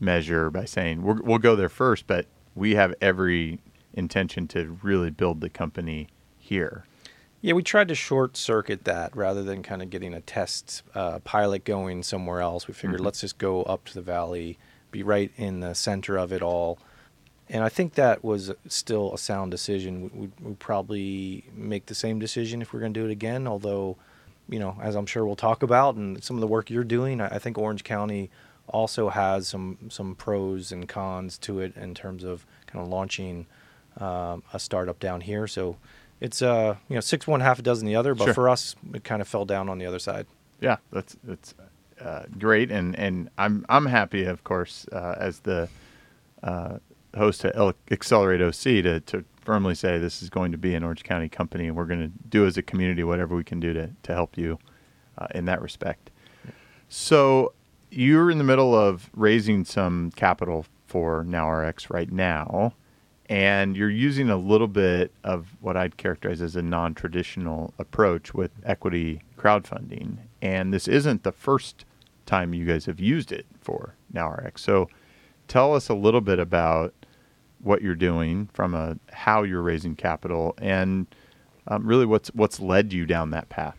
measure 0.00 0.50
by 0.50 0.64
saying 0.64 1.02
we're, 1.02 1.20
we'll 1.22 1.38
go 1.38 1.54
there 1.56 1.68
first, 1.68 2.06
but 2.06 2.26
we 2.54 2.74
have 2.74 2.94
every 3.00 3.58
intention 3.94 4.46
to 4.48 4.78
really 4.82 5.10
build 5.10 5.40
the 5.40 5.50
company 5.50 6.08
here. 6.38 6.84
Yeah, 7.40 7.52
we 7.52 7.62
tried 7.62 7.88
to 7.88 7.94
short 7.94 8.36
circuit 8.36 8.84
that 8.84 9.14
rather 9.14 9.42
than 9.44 9.62
kind 9.62 9.80
of 9.82 9.90
getting 9.90 10.12
a 10.14 10.20
test 10.20 10.82
uh, 10.94 11.20
pilot 11.20 11.64
going 11.64 12.02
somewhere 12.02 12.40
else. 12.40 12.66
We 12.66 12.74
figured 12.74 13.00
let's 13.00 13.20
just 13.20 13.38
go 13.38 13.62
up 13.64 13.84
to 13.86 13.94
the 13.94 14.02
valley, 14.02 14.58
be 14.90 15.02
right 15.02 15.30
in 15.36 15.60
the 15.60 15.74
center 15.74 16.16
of 16.16 16.32
it 16.32 16.42
all. 16.42 16.78
And 17.50 17.64
I 17.64 17.68
think 17.68 17.94
that 17.94 18.22
was 18.22 18.52
still 18.68 19.14
a 19.14 19.18
sound 19.18 19.50
decision. 19.50 20.10
We 20.14 20.28
would 20.46 20.58
probably 20.58 21.44
make 21.54 21.86
the 21.86 21.94
same 21.94 22.18
decision 22.18 22.60
if 22.62 22.72
we're 22.72 22.80
going 22.80 22.92
to 22.92 23.00
do 23.00 23.06
it 23.06 23.12
again. 23.12 23.46
Although, 23.46 23.96
you 24.48 24.58
know, 24.58 24.76
as 24.82 24.94
I'm 24.94 25.06
sure 25.06 25.24
we'll 25.24 25.36
talk 25.36 25.62
about, 25.62 25.94
and 25.94 26.22
some 26.22 26.36
of 26.36 26.40
the 26.40 26.46
work 26.46 26.68
you're 26.70 26.84
doing, 26.84 27.20
I 27.20 27.36
I 27.36 27.38
think 27.38 27.56
Orange 27.56 27.84
County 27.84 28.30
also 28.68 29.08
has 29.08 29.48
some 29.48 29.78
some 29.88 30.14
pros 30.14 30.72
and 30.72 30.86
cons 30.88 31.38
to 31.38 31.60
it 31.60 31.74
in 31.76 31.94
terms 31.94 32.22
of 32.22 32.44
kind 32.66 32.82
of 32.84 32.90
launching 32.90 33.46
um, 33.98 34.42
a 34.52 34.58
startup 34.58 34.98
down 35.00 35.22
here. 35.22 35.46
So 35.46 35.76
it's 36.20 36.42
uh 36.42 36.76
you 36.88 36.94
know 36.96 37.00
six 37.00 37.26
one 37.26 37.40
half 37.40 37.58
a 37.58 37.62
dozen 37.62 37.86
the 37.86 37.96
other, 37.96 38.14
but 38.14 38.24
Sure. 38.24 38.34
for 38.34 38.48
us 38.50 38.76
it 38.92 39.04
kind 39.04 39.22
of 39.22 39.28
fell 39.28 39.46
down 39.46 39.68
on 39.70 39.78
the 39.78 39.86
other 39.86 39.98
side. 39.98 40.26
Yeah, 40.60 40.76
that's 40.92 41.16
that's 41.24 41.54
uh, 42.00 42.24
great, 42.38 42.70
and 42.70 42.94
and 42.98 43.30
I'm 43.38 43.64
I'm 43.68 43.86
happy, 43.86 44.24
of 44.24 44.44
course, 44.44 44.86
uh, 44.92 45.14
as 45.18 45.40
the 45.40 45.68
uh, 46.42 46.78
host 47.18 47.42
to 47.42 47.74
Accelerate 47.90 48.40
OC 48.40 48.82
to 48.84 49.00
to 49.00 49.24
firmly 49.40 49.74
say 49.74 49.98
this 49.98 50.22
is 50.22 50.30
going 50.30 50.52
to 50.52 50.58
be 50.58 50.74
an 50.74 50.84
Orange 50.84 51.04
County 51.04 51.28
company, 51.28 51.66
and 51.68 51.76
we're 51.76 51.86
going 51.86 52.00
to 52.00 52.12
do 52.28 52.46
as 52.46 52.56
a 52.56 52.62
community 52.62 53.02
whatever 53.04 53.36
we 53.36 53.44
can 53.44 53.60
do 53.60 53.72
to 53.72 53.90
to 54.02 54.14
help 54.14 54.36
you 54.36 54.58
uh, 55.18 55.26
in 55.34 55.44
that 55.46 55.60
respect. 55.60 56.10
So 56.88 57.52
you're 57.90 58.30
in 58.30 58.38
the 58.38 58.44
middle 58.44 58.74
of 58.74 59.10
raising 59.14 59.64
some 59.64 60.10
capital 60.12 60.66
for 60.86 61.24
NowRx 61.24 61.90
right 61.90 62.10
now, 62.10 62.74
and 63.28 63.76
you're 63.76 63.90
using 63.90 64.30
a 64.30 64.36
little 64.36 64.68
bit 64.68 65.12
of 65.24 65.48
what 65.60 65.76
I'd 65.76 65.96
characterize 65.96 66.40
as 66.40 66.56
a 66.56 66.62
non-traditional 66.62 67.74
approach 67.78 68.32
with 68.32 68.50
equity 68.64 69.22
crowdfunding. 69.36 70.18
And 70.40 70.72
this 70.72 70.88
isn't 70.88 71.24
the 71.24 71.32
first 71.32 71.84
time 72.26 72.54
you 72.54 72.64
guys 72.64 72.86
have 72.86 73.00
used 73.00 73.32
it 73.32 73.46
for 73.60 73.94
NowRx. 74.14 74.58
So 74.58 74.88
tell 75.46 75.74
us 75.74 75.88
a 75.88 75.94
little 75.94 76.20
bit 76.20 76.38
about 76.38 76.94
what 77.62 77.82
you're 77.82 77.94
doing 77.94 78.48
from 78.52 78.74
a 78.74 78.96
how 79.12 79.42
you're 79.42 79.62
raising 79.62 79.96
capital 79.96 80.54
and 80.58 81.06
um, 81.66 81.86
really 81.86 82.06
what's 82.06 82.28
what's 82.34 82.60
led 82.60 82.92
you 82.92 83.04
down 83.06 83.30
that 83.30 83.48
path. 83.48 83.76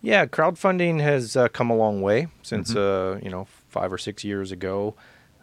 Yeah, 0.00 0.26
crowdfunding 0.26 1.00
has 1.00 1.36
uh, 1.36 1.48
come 1.48 1.70
a 1.70 1.76
long 1.76 2.02
way 2.02 2.28
since 2.42 2.74
uh, 2.76 3.18
you 3.22 3.30
know 3.30 3.46
five 3.68 3.92
or 3.92 3.98
six 3.98 4.24
years 4.24 4.52
ago. 4.52 4.94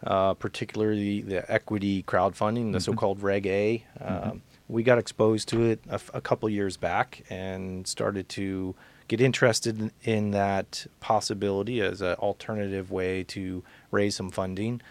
uh, 0.06 0.34
particularly 0.34 1.22
the 1.22 1.50
equity 1.50 2.02
crowdfunding, 2.02 2.70
the 2.72 2.78
Mhm. 2.78 2.82
so-called 2.82 3.22
Reg 3.22 3.46
A. 3.46 3.82
Mhm. 3.98 4.26
Um, 4.30 4.42
we 4.68 4.82
got 4.82 4.98
exposed 4.98 5.48
to 5.48 5.62
it 5.64 5.80
a, 5.88 5.94
f- 5.94 6.10
a 6.12 6.20
couple 6.20 6.48
years 6.50 6.76
back 6.76 7.22
and 7.30 7.86
started 7.86 8.28
to 8.28 8.74
get 9.08 9.22
interested 9.22 9.80
in, 9.80 9.90
in 10.04 10.30
that 10.32 10.86
possibility 11.00 11.80
as 11.80 12.02
an 12.02 12.14
alternative 12.16 12.90
way 12.92 13.24
to 13.24 13.64
raise 13.90 14.14
some 14.14 14.30
funding. 14.30 14.82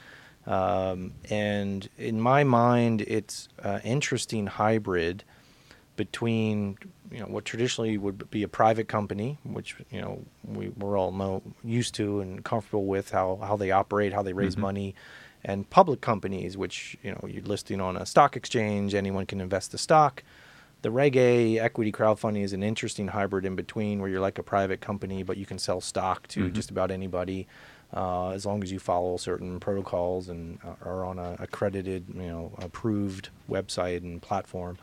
Um, 0.47 1.13
and 1.29 1.89
in 1.97 2.21
my 2.21 2.43
mind, 2.43 3.01
it's 3.01 3.49
an 3.59 3.81
interesting 3.81 4.47
hybrid 4.47 5.23
between 5.95 6.77
you 7.11 7.19
know 7.19 7.27
what 7.27 7.45
traditionally 7.45 7.97
would 7.97 8.29
be 8.29 8.43
a 8.43 8.47
private 8.47 8.87
company, 8.87 9.37
which 9.43 9.75
you 9.91 10.01
know 10.01 10.23
we, 10.43 10.69
we're 10.69 10.97
all 10.97 11.11
know, 11.11 11.41
used 11.63 11.95
to 11.95 12.19
and 12.19 12.43
comfortable 12.43 12.85
with 12.85 13.11
how, 13.11 13.39
how 13.41 13.55
they 13.55 13.71
operate, 13.71 14.13
how 14.13 14.21
they 14.21 14.33
raise 14.33 14.55
Mhm. 14.55 14.59
money, 14.61 14.95
and 15.43 15.69
public 15.69 16.01
companies, 16.01 16.57
which 16.57 16.97
you 17.03 17.11
know 17.11 17.21
you're 17.27 17.43
listing 17.43 17.79
on 17.81 17.95
a 17.97 18.05
stock 18.05 18.35
exchange, 18.35 18.93
anyone 18.93 19.25
can 19.25 19.39
invest 19.39 19.71
the 19.71 19.77
stock. 19.77 20.23
The 20.81 20.91
Reg 20.91 21.15
A 21.15 21.57
equity 21.57 21.91
crowdfunding 21.91 22.43
is 22.43 22.53
an 22.53 22.61
interesting 22.61 23.07
hybrid 23.07 23.45
in 23.45 23.55
between, 23.55 23.99
where 23.99 24.09
you're 24.09 24.19
like 24.19 24.37
a 24.37 24.43
private 24.43 24.81
company, 24.81 25.23
but 25.23 25.37
you 25.37 25.45
can 25.45 25.57
sell 25.57 25.81
stock 25.81 26.27
to 26.29 26.41
Mhm. 26.49 26.53
just 26.53 26.69
about 26.69 26.91
anybody, 26.91 27.47
uh, 27.95 28.29
as 28.31 28.45
long 28.45 28.63
as 28.63 28.71
you 28.71 28.79
follow 28.79 29.17
certain 29.17 29.59
protocols 29.59 30.27
and 30.29 30.59
uh, 30.65 30.75
are 30.87 31.05
on 31.05 31.19
a 31.19 31.35
accredited, 31.39 32.05
you 32.13 32.27
know, 32.27 32.51
approved 32.57 33.29
website 33.49 33.97
and 34.03 34.21
platform. 34.21 34.77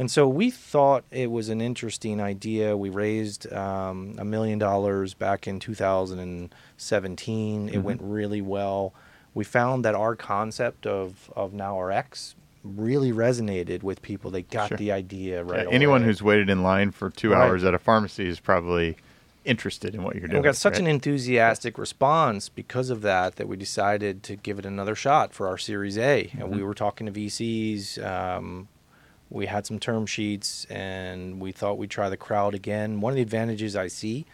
And 0.00 0.08
so 0.10 0.28
we 0.28 0.50
thought 0.50 1.04
it 1.10 1.28
was 1.30 1.48
an 1.48 1.60
interesting 1.60 2.20
idea. 2.20 2.76
We 2.76 2.88
raised 2.88 3.52
um, 3.52 4.14
a 4.16 4.24
million 4.24 4.58
dollars 4.58 5.12
back 5.12 5.48
in 5.48 5.58
2017. 5.58 7.68
It 7.68 7.74
Mhm. 7.74 7.82
went 7.82 8.00
really 8.02 8.40
well. 8.40 8.94
We 9.34 9.44
found 9.44 9.84
that 9.84 9.94
our 9.94 10.16
concept 10.16 10.86
of, 10.86 11.30
of 11.36 11.52
NowRx 11.52 12.34
really 12.64 13.12
resonated 13.12 13.82
with 13.82 14.02
people. 14.02 14.30
They 14.30 14.42
got 14.42 14.68
Sure. 14.68 14.78
the 14.78 14.92
idea 14.92 15.44
right 15.44 15.66
Yeah, 15.66 15.70
anyone 15.74 16.00
away. 16.02 16.06
who's 16.06 16.22
waited 16.22 16.50
in 16.50 16.62
line 16.62 16.90
for 16.90 17.10
two 17.10 17.30
Right. 17.32 17.46
hours 17.46 17.64
at 17.64 17.74
a 17.74 17.78
pharmacy 17.78 18.26
is 18.28 18.40
probably 18.40 18.96
interested 19.48 19.94
in 19.94 20.02
what 20.02 20.14
you're 20.14 20.24
And 20.24 20.32
doing. 20.32 20.42
we 20.42 20.46
got 20.48 20.56
such 20.56 20.74
right? 20.74 20.80
an 20.82 20.86
enthusiastic 20.86 21.78
response 21.78 22.48
because 22.48 22.90
of 22.90 23.00
that 23.02 23.36
that 23.36 23.48
we 23.48 23.56
decided 23.56 24.22
to 24.24 24.36
give 24.36 24.58
it 24.58 24.66
another 24.66 24.94
shot 24.94 25.32
for 25.32 25.48
our 25.48 25.58
Series 25.58 25.96
A. 25.98 26.30
And 26.38 26.50
we 26.54 26.62
were 26.62 26.74
talking 26.74 27.06
to 27.06 27.12
VCs. 27.12 27.98
Um, 28.04 28.68
we 29.30 29.46
had 29.46 29.66
some 29.66 29.78
term 29.78 30.06
sheets, 30.06 30.64
and 30.66 31.40
we 31.40 31.52
thought 31.52 31.76
we'd 31.78 31.90
try 31.90 32.08
the 32.08 32.16
crowd 32.16 32.54
again. 32.54 33.00
One 33.00 33.12
of 33.12 33.16
the 33.16 33.22
advantages 33.22 33.76
I 33.76 33.88
see, 33.88 34.24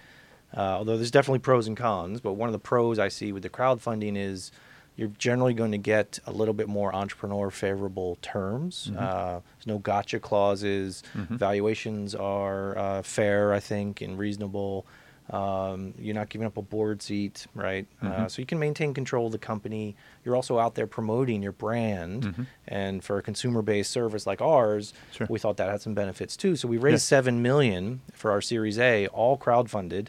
uh, 0.56 0.60
although 0.60 0.96
there's 0.96 1.10
definitely 1.10 1.40
pros 1.40 1.66
and 1.66 1.76
cons, 1.76 2.20
but 2.20 2.34
one 2.34 2.48
of 2.48 2.52
the 2.52 2.58
pros 2.60 2.98
I 2.98 3.08
see 3.08 3.32
with 3.32 3.42
the 3.42 3.50
crowdfunding 3.50 4.16
is 4.16 4.52
you're 4.96 5.08
generally 5.18 5.54
going 5.54 5.72
to 5.72 5.78
get 5.78 6.20
a 6.24 6.30
little 6.30 6.54
bit 6.54 6.68
more 6.68 6.94
entrepreneur 6.94 7.50
favorable 7.50 8.16
terms. 8.22 8.90
Mhm. 8.92 8.96
Uh, 9.02 9.40
there's 9.56 9.66
no 9.66 9.78
gotcha 9.78 10.20
clauses. 10.20 11.02
Mhm. 11.16 11.30
Valuations 11.30 12.14
are 12.14 12.78
uh, 12.78 13.02
fair, 13.02 13.52
I 13.52 13.58
think, 13.58 14.00
and 14.00 14.16
reasonable. 14.16 14.86
Um, 15.30 15.94
you're 15.98 16.14
not 16.14 16.28
giving 16.28 16.46
up 16.46 16.58
a 16.58 16.62
board 16.62 17.00
seat, 17.00 17.46
right? 17.54 17.86
Uh, 18.02 18.06
Mhm. 18.06 18.30
so 18.30 18.42
you 18.42 18.46
can 18.46 18.58
maintain 18.58 18.92
control 18.92 19.26
of 19.26 19.32
the 19.32 19.38
company. 19.38 19.96
You're 20.22 20.36
also 20.36 20.58
out 20.58 20.74
there 20.74 20.86
promoting 20.86 21.42
your 21.42 21.52
brand. 21.52 22.22
Mhm. 22.24 22.46
And 22.68 23.02
for 23.02 23.16
a 23.16 23.22
consumer-based 23.22 23.90
service 23.90 24.26
like 24.26 24.42
ours, 24.42 24.92
Sure. 25.12 25.26
we 25.30 25.38
thought 25.38 25.56
that 25.56 25.70
had 25.70 25.80
some 25.80 25.94
benefits 25.94 26.36
too. 26.36 26.56
So 26.56 26.68
we 26.68 26.76
raised 26.76 27.04
Yeah. 27.04 27.16
seven 27.16 27.40
million 27.40 28.02
for 28.12 28.30
our 28.30 28.42
Series 28.42 28.78
A, 28.78 29.06
all 29.08 29.38
crowdfunded. 29.38 30.08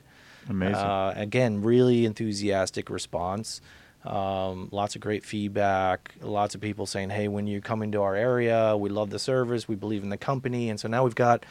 Amazing. 0.49 0.75
Uh, 0.75 1.13
again, 1.15 1.61
really 1.61 2.05
enthusiastic 2.05 2.89
response. 2.89 3.61
Um, 4.03 4.67
lots 4.71 4.93
of 4.95 5.01
great 5.01 5.23
feedback. 5.25 6.13
Lots 6.21 6.53
of 6.53 6.61
people 6.61 6.85
saying, 6.85 7.09
"Hey, 7.09 7.27
when 7.27 7.47
you 7.47 7.59
come 7.61 7.81
into 7.81 8.01
our 8.01 8.15
area, 8.15 8.77
we 8.77 8.89
love 8.89 9.09
the 9.09 9.17
service. 9.17 9.67
We 9.67 9.75
believe 9.75 10.03
in 10.03 10.09
the 10.09 10.17
company." 10.17 10.69
And 10.69 10.79
so 10.79 10.87
now 10.87 11.03
we've 11.03 11.15
got, 11.15 11.43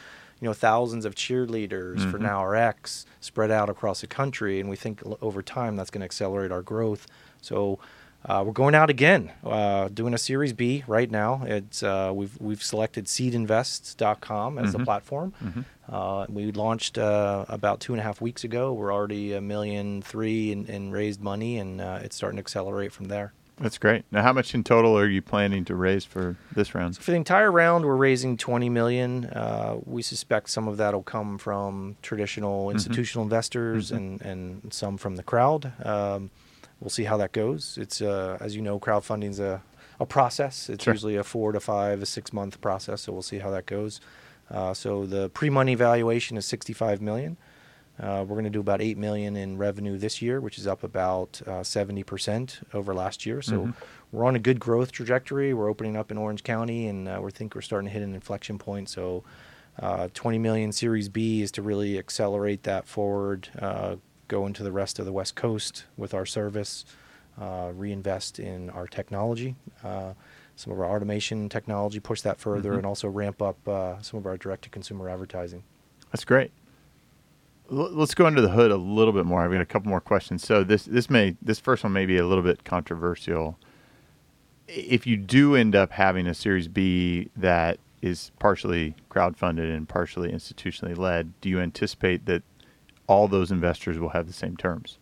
you 0.45 0.49
know, 0.51 0.53
thousands 0.53 1.05
of 1.05 1.15
cheerleaders 1.15 1.99
for 2.11 2.19
Mhm. 2.19 2.21
Now 2.21 2.43
spread 3.19 3.49
out 3.49 3.67
across 3.67 4.01
the 4.01 4.07
country, 4.07 4.59
and 4.59 4.69
we 4.69 4.75
think 4.75 5.01
over 5.19 5.41
time 5.41 5.75
that's 5.75 5.89
going 5.89 6.01
to 6.01 6.05
accelerate 6.05 6.51
our 6.51 6.61
growth. 6.61 7.07
So. 7.41 7.79
Uh, 8.27 8.41
we're 8.43 8.53
going 8.53 8.73
out 8.73 8.89
again, 8.89 9.29
uh, 9.43 9.87
doing 9.93 10.11
a 10.11 10.17
Series 10.17 10.51
B 10.51 10.83
right 10.87 11.11
now. 11.11 11.43
It's 11.45 11.83
uh, 11.83 12.11
we've 12.11 12.35
we've 12.41 12.63
selected 12.63 13.05
seedinvest.com 13.05 14.57
as 14.57 14.71
the 14.71 14.79
Mhm. 14.79 14.83
platform. 14.83 15.33
Mhm. 15.43 15.65
Uh, 15.87 16.25
we 16.29 16.51
launched 16.51 16.97
uh, 16.97 17.45
about 17.47 17.79
two 17.81 17.93
and 17.93 17.99
a 17.99 18.03
half 18.03 18.21
weeks 18.21 18.43
ago. 18.43 18.73
We're 18.73 18.91
already 18.91 19.33
a 19.33 19.41
million 19.41 20.01
three 20.01 20.51
in, 20.51 20.65
in 20.65 20.89
raised 20.91 21.21
money, 21.21 21.59
and 21.59 21.79
uh, 21.79 21.99
it's 22.01 22.15
starting 22.15 22.37
to 22.37 22.41
accelerate 22.41 22.91
from 22.91 23.09
there. 23.09 23.33
That's 23.57 23.77
great. 23.77 24.03
Now, 24.11 24.21
how 24.21 24.33
much 24.33 24.53
in 24.53 24.63
total 24.65 24.97
are 24.97 25.07
you 25.07 25.21
planning 25.21 25.63
to 25.65 25.75
raise 25.75 26.03
for 26.03 26.35
this 26.53 26.75
round? 26.75 26.95
So 26.95 27.01
for 27.01 27.11
the 27.11 27.17
entire 27.17 27.49
round, 27.51 27.85
we're 27.85 27.95
raising 27.95 28.35
20 28.35 28.67
million. 28.69 29.25
Uh, 29.25 29.77
we 29.85 30.01
suspect 30.01 30.49
some 30.49 30.67
of 30.67 30.75
that 30.77 30.93
will 30.93 31.03
come 31.03 31.37
from 31.37 31.95
traditional 32.01 32.69
institutional 32.69 33.23
investors 33.23 33.91
Mhm. 33.91 33.95
and, 33.97 34.21
and 34.21 34.73
some 34.73 34.97
from 34.97 35.15
the 35.15 35.23
crowd. 35.23 35.71
Um, 35.85 36.31
we'll 36.81 36.89
see 36.89 37.05
how 37.05 37.15
that 37.17 37.31
goes. 37.31 37.77
It's 37.79 38.01
uh, 38.01 38.37
as 38.41 38.55
you 38.57 38.61
know, 38.61 38.77
crowdfunding 38.77 39.29
is 39.29 39.39
a, 39.39 39.61
a 40.01 40.05
process. 40.05 40.69
It's 40.69 40.83
Sure. 40.83 40.93
usually 40.93 41.15
a 41.15 41.23
four 41.23 41.53
to 41.53 41.61
five, 41.61 42.01
a 42.01 42.05
six 42.05 42.33
month 42.33 42.59
process. 42.59 43.01
So 43.03 43.13
we'll 43.13 43.21
see 43.21 43.39
how 43.39 43.51
that 43.51 43.65
goes. 43.65 44.01
Uh, 44.51 44.73
so 44.73 45.05
the 45.05 45.29
pre-money 45.29 45.75
valuation 45.75 46.35
is 46.37 46.45
65 46.45 47.01
million. 47.01 47.37
Uh, 47.99 48.25
we're 48.27 48.35
going 48.35 48.43
to 48.43 48.49
do 48.49 48.59
about 48.59 48.81
8 48.81 48.97
million 48.97 49.35
in 49.35 49.57
revenue 49.57 49.97
this 49.97 50.21
year, 50.21 50.41
which 50.41 50.57
is 50.57 50.67
up 50.67 50.83
about 50.83 51.41
uh, 51.47 51.61
70% 51.61 52.57
over 52.73 52.93
last 52.93 53.25
year. 53.25 53.41
So 53.41 53.67
Mhm. 53.67 53.73
we're 54.11 54.25
on 54.25 54.35
a 54.35 54.39
good 54.39 54.59
growth 54.59 54.91
trajectory. 54.91 55.53
We're 55.53 55.69
opening 55.69 55.95
up 55.95 56.11
in 56.11 56.17
Orange 56.17 56.43
County, 56.43 56.87
and 56.87 57.07
uh, 57.07 57.19
we 57.21 57.31
think 57.31 57.55
we're 57.55 57.61
starting 57.61 57.87
to 57.87 57.93
hit 57.93 58.03
an 58.03 58.13
inflection 58.13 58.57
point. 58.57 58.89
So, 58.89 59.23
uh, 59.79 60.09
20 60.13 60.37
million 60.39 60.71
Series 60.71 61.09
B 61.09 61.41
is 61.41 61.51
to 61.53 61.61
really 61.61 61.97
accelerate 61.97 62.63
that 62.63 62.85
forward, 62.87 63.49
uh, 63.59 63.95
go 64.27 64.45
into 64.45 64.63
the 64.63 64.71
rest 64.71 64.99
of 64.99 65.05
the 65.05 65.11
West 65.13 65.35
Coast 65.35 65.85
with 65.97 66.13
our 66.13 66.25
service, 66.25 66.83
uh, 67.39 67.71
reinvest 67.75 68.39
in 68.39 68.69
our 68.71 68.87
technology, 68.87 69.55
uh, 69.83 70.13
some 70.55 70.71
of 70.71 70.79
our 70.79 70.85
automation 70.85 71.49
technology, 71.49 71.99
push 71.99 72.21
that 72.21 72.39
further, 72.39 72.73
Mhm. 72.73 72.77
and 72.77 72.85
also 72.85 73.09
ramp 73.09 73.41
up 73.41 73.67
uh, 73.67 74.01
some 74.01 74.17
of 74.17 74.25
our 74.25 74.37
direct-to-consumer 74.37 75.09
advertising. 75.09 75.63
That's 76.11 76.23
great. 76.25 76.51
Let's 77.67 78.13
go 78.13 78.25
under 78.27 78.41
the 78.41 78.49
hood 78.49 78.71
a 78.71 78.75
little 78.77 79.13
bit 79.13 79.25
more. 79.25 79.41
I've 79.43 79.51
got 79.51 79.61
a 79.61 79.65
couple 79.65 79.89
more 79.89 80.01
questions. 80.01 80.43
So 80.45 80.63
this 80.63 80.85
this 80.85 81.09
may 81.09 81.35
this 81.41 81.59
first 81.59 81.83
one 81.83 81.93
may 81.93 82.05
be 82.05 82.17
a 82.17 82.25
little 82.25 82.43
bit 82.43 82.63
controversial. 82.63 83.57
If 84.67 85.05
you 85.07 85.17
do 85.17 85.55
end 85.55 85.75
up 85.75 85.91
having 85.91 86.27
a 86.27 86.33
Series 86.33 86.67
B 86.67 87.29
that 87.35 87.79
is 88.01 88.31
partially 88.39 88.95
crowdfunded 89.09 89.75
and 89.75 89.87
partially 89.89 90.31
institutionally 90.31 90.95
led, 90.97 91.33
do 91.41 91.49
you 91.49 91.59
anticipate 91.59 92.25
that 92.27 92.43
all 93.07 93.27
those 93.27 93.51
investors 93.51 93.97
will 93.97 94.09
have 94.09 94.27
the 94.27 94.33
same 94.33 94.57
terms? 94.57 94.97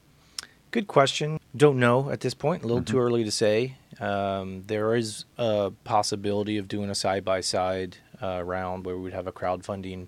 Good 0.71 0.87
question. 0.87 1.39
Don't 1.55 1.79
know 1.79 2.09
at 2.09 2.21
this 2.21 2.33
point. 2.33 2.63
A 2.63 2.67
little 2.67 2.81
Mhm. 2.81 2.87
too 2.87 2.99
early 2.99 3.23
to 3.23 3.31
say. 3.31 3.75
Um, 3.99 4.63
there 4.67 4.95
is 4.95 5.25
a 5.37 5.71
possibility 5.83 6.57
of 6.57 6.67
doing 6.67 6.89
a 6.89 6.95
side 6.95 7.23
by 7.25 7.41
side 7.41 7.97
round 8.21 8.85
where 8.85 8.97
we'd 8.97 9.13
have 9.13 9.27
a 9.27 9.33
crowdfunding 9.33 10.07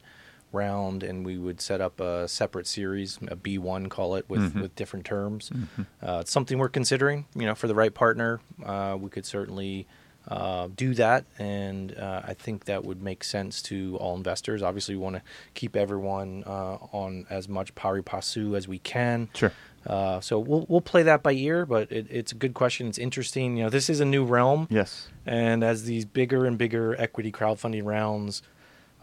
round 0.56 1.04
and 1.04 1.26
we 1.26 1.38
would 1.38 1.62
set 1.62 1.82
up 1.82 2.00
a 2.00 2.28
separate 2.28 2.68
series, 2.68 3.18
a 3.28 3.36
B1, 3.36 3.90
call 3.90 4.16
it, 4.16 4.26
with, 4.30 4.54
Mhm. 4.56 4.62
with 4.62 4.76
different 4.76 5.06
terms. 5.06 5.50
Mhm. 5.52 5.86
Uh, 6.02 6.18
it's 6.22 6.32
something 6.32 6.58
we're 6.58 6.70
considering. 6.70 7.26
You 7.36 7.46
know, 7.46 7.56
for 7.56 7.68
the 7.68 7.76
right 7.76 7.94
partner, 7.94 8.40
uh, 8.66 8.98
we 9.00 9.10
could 9.10 9.26
certainly 9.26 9.88
uh, 10.28 10.70
do 10.76 10.96
that, 10.96 11.24
and 11.38 11.96
uh, 11.96 12.24
I 12.26 12.34
think 12.34 12.66
that 12.66 12.84
would 12.84 13.00
make 13.00 13.24
sense 13.24 13.62
to 13.62 13.96
all 13.98 14.16
investors. 14.18 14.64
Obviously, 14.64 14.96
we 14.96 15.02
want 15.04 15.18
to 15.18 15.22
keep 15.54 15.76
everyone 15.76 16.44
uh, 16.48 16.78
on 16.92 17.28
as 17.30 17.48
much 17.48 17.76
pari 17.76 18.02
passu 18.02 18.56
as 18.56 18.68
we 18.68 18.80
can. 18.80 19.30
Sure. 19.36 19.52
Uh, 19.86 20.20
so 20.22 20.40
we'll 20.40 20.66
we'll 20.68 20.82
play 20.82 21.04
that 21.04 21.22
by 21.22 21.32
ear, 21.32 21.64
but 21.68 21.92
it, 21.92 22.08
it's 22.10 22.32
a 22.32 22.36
good 22.36 22.56
question. 22.56 22.88
It's 22.88 22.98
interesting. 22.98 23.56
You 23.58 23.66
know, 23.66 23.70
this 23.70 23.88
is 23.88 24.00
a 24.00 24.06
new 24.06 24.26
realm, 24.26 24.66
Yes. 24.72 25.10
and 25.28 25.64
as 25.64 25.84
these 25.84 26.06
bigger 26.06 26.48
and 26.48 26.58
bigger 26.58 26.96
equity 27.00 27.32
crowdfunding 27.32 27.86
rounds 27.86 28.42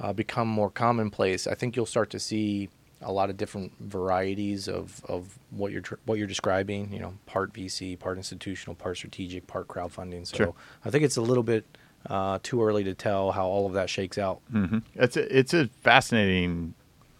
uh, 0.01 0.13
become 0.13 0.49
more 0.49 0.71
commonplace, 0.71 1.47
I 1.47 1.55
think 1.55 1.77
you'll 1.77 1.87
start 1.87 2.11
to 2.11 2.19
see 2.19 2.69
a 3.01 3.11
lot 3.13 3.31
of 3.31 3.37
different 3.37 3.73
varieties 3.81 4.69
of, 4.69 5.05
of 5.09 5.39
what 5.51 5.73
you're 5.73 5.81
tr- 5.81 5.97
what 6.05 6.19
you're 6.19 6.27
describing. 6.29 6.93
You 6.93 7.01
know, 7.01 7.15
part 7.27 7.53
VC, 7.53 7.99
part 7.99 8.17
institutional, 8.17 8.75
part 8.77 8.97
strategic, 8.97 9.47
part 9.47 9.69
crowdfunding. 9.69 10.27
So 10.27 10.37
Sure. 10.37 10.55
I 10.85 10.91
think 10.91 11.05
it's 11.05 11.17
a 11.17 11.23
little 11.23 11.43
bit 11.43 11.65
uh, 12.07 12.39
too 12.43 12.63
early 12.63 12.85
to 12.85 12.95
tell 12.95 13.33
how 13.33 13.47
all 13.47 13.67
of 13.67 13.73
that 13.75 13.89
shakes 13.91 14.19
out. 14.19 14.41
hmm 14.51 14.79
It's 14.95 15.17
a, 15.17 15.39
it's 15.39 15.55
a 15.55 15.67
fascinating 15.83 16.75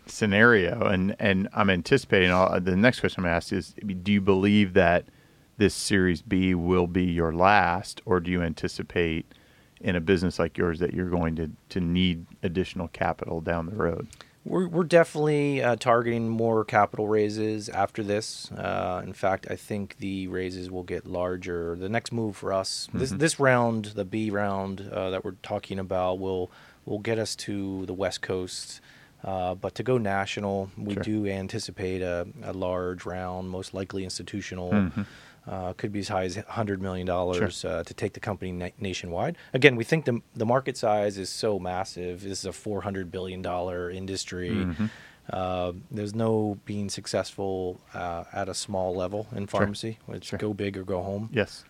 scenario, 0.07 0.87
and 0.87 1.15
and 1.19 1.49
I'm 1.55 1.71
anticipating. 1.71 2.31
All, 2.31 2.61
the 2.61 2.77
next 2.77 3.01
question 3.01 3.21
I'm 3.21 3.25
going 3.25 3.33
to 3.33 3.37
ask 3.37 3.53
is: 3.53 3.75
Do 4.03 4.13
you 4.13 4.21
believe 4.21 4.75
that 4.75 5.05
this 5.57 5.75
Series 5.75 6.23
B 6.23 6.55
will 6.55 6.87
be 6.87 7.05
your 7.05 7.33
last, 7.33 8.03
or 8.05 8.21
do 8.21 8.31
you 8.31 8.43
anticipate 8.43 9.27
in 9.83 9.97
a 9.97 10.01
business 10.01 10.39
like 10.39 10.57
yours 10.57 10.79
that 10.79 10.95
you're 10.95 11.11
going 11.11 11.37
to 11.37 11.51
to 11.71 11.81
need 11.81 12.27
additional 12.43 12.89
capital 12.89 13.41
down 13.41 13.67
the 13.67 13.77
road? 13.77 14.07
We're, 14.45 14.67
we're 14.67 14.83
definitely 14.85 15.63
uh, 15.63 15.77
targeting 15.77 16.29
more 16.29 16.65
capital 16.65 17.07
raises 17.07 17.69
after 17.69 18.03
this. 18.03 18.51
Uh, 18.51 19.01
in 19.05 19.13
fact, 19.13 19.47
I 19.49 19.55
think 19.55 19.99
the 19.99 20.27
raises 20.27 20.69
will 20.69 20.83
get 20.83 21.07
larger. 21.07 21.77
The 21.79 21.89
next 21.89 22.11
move 22.13 22.37
for 22.37 22.53
us, 22.53 22.89
this 22.93 23.11
this 23.11 23.39
round, 23.39 23.85
the 23.95 24.05
B 24.05 24.31
round 24.31 24.89
uh, 24.93 25.11
that 25.11 25.25
we're 25.25 25.37
talking 25.45 25.79
about, 25.79 26.19
will 26.19 26.51
will 26.85 26.99
get 26.99 27.19
us 27.21 27.37
to 27.37 27.87
the 27.87 27.95
West 27.95 28.21
Coast. 28.23 28.81
Uh, 29.25 29.55
but 29.55 29.77
to 29.77 29.85
go 29.85 29.99
national, 29.99 30.69
we 30.77 30.95
Sure. 30.95 31.03
do 31.05 31.27
anticipate 31.29 32.03
a, 32.03 32.27
a 32.43 32.53
large 32.53 33.07
round, 33.07 33.49
most 33.49 33.73
likely 33.73 34.03
institutional. 34.03 34.91
Uh, 35.47 35.73
could 35.73 35.91
be 35.91 35.99
as 35.99 36.07
high 36.09 36.23
as 36.23 36.37
$100 36.37 36.79
million 36.79 37.09
uh, 37.11 37.83
to 37.83 37.95
take 37.95 38.13
the 38.13 38.21
company 38.21 38.53
na- 38.53 38.69
nationwide. 38.79 39.37
Again, 39.53 39.75
we 39.75 39.83
think 39.83 40.05
the, 40.05 40.21
the 40.37 40.47
market 40.47 40.77
size 40.77 41.19
is 41.19 41.31
so 41.31 41.59
massive. 41.59 42.23
This 42.23 42.39
is 42.39 42.47
a 42.47 42.51
$400 42.51 43.11
billion 43.11 43.45
industry. 43.93 44.69
Uh, 45.33 45.73
there's 45.91 46.15
no 46.15 46.59
being 46.65 46.89
successful 46.89 47.81
uh, 47.93 48.23
at 48.33 48.49
a 48.49 48.55
small 48.55 48.95
level 48.95 49.27
in 49.35 49.49
pharmacy. 49.49 49.99
It's 50.09 50.29
Sure. 50.29 50.39
go 50.39 50.55
big 50.55 50.77
or 50.77 50.85
go 50.85 51.03
home. 51.03 51.29
Yes. 51.33 51.65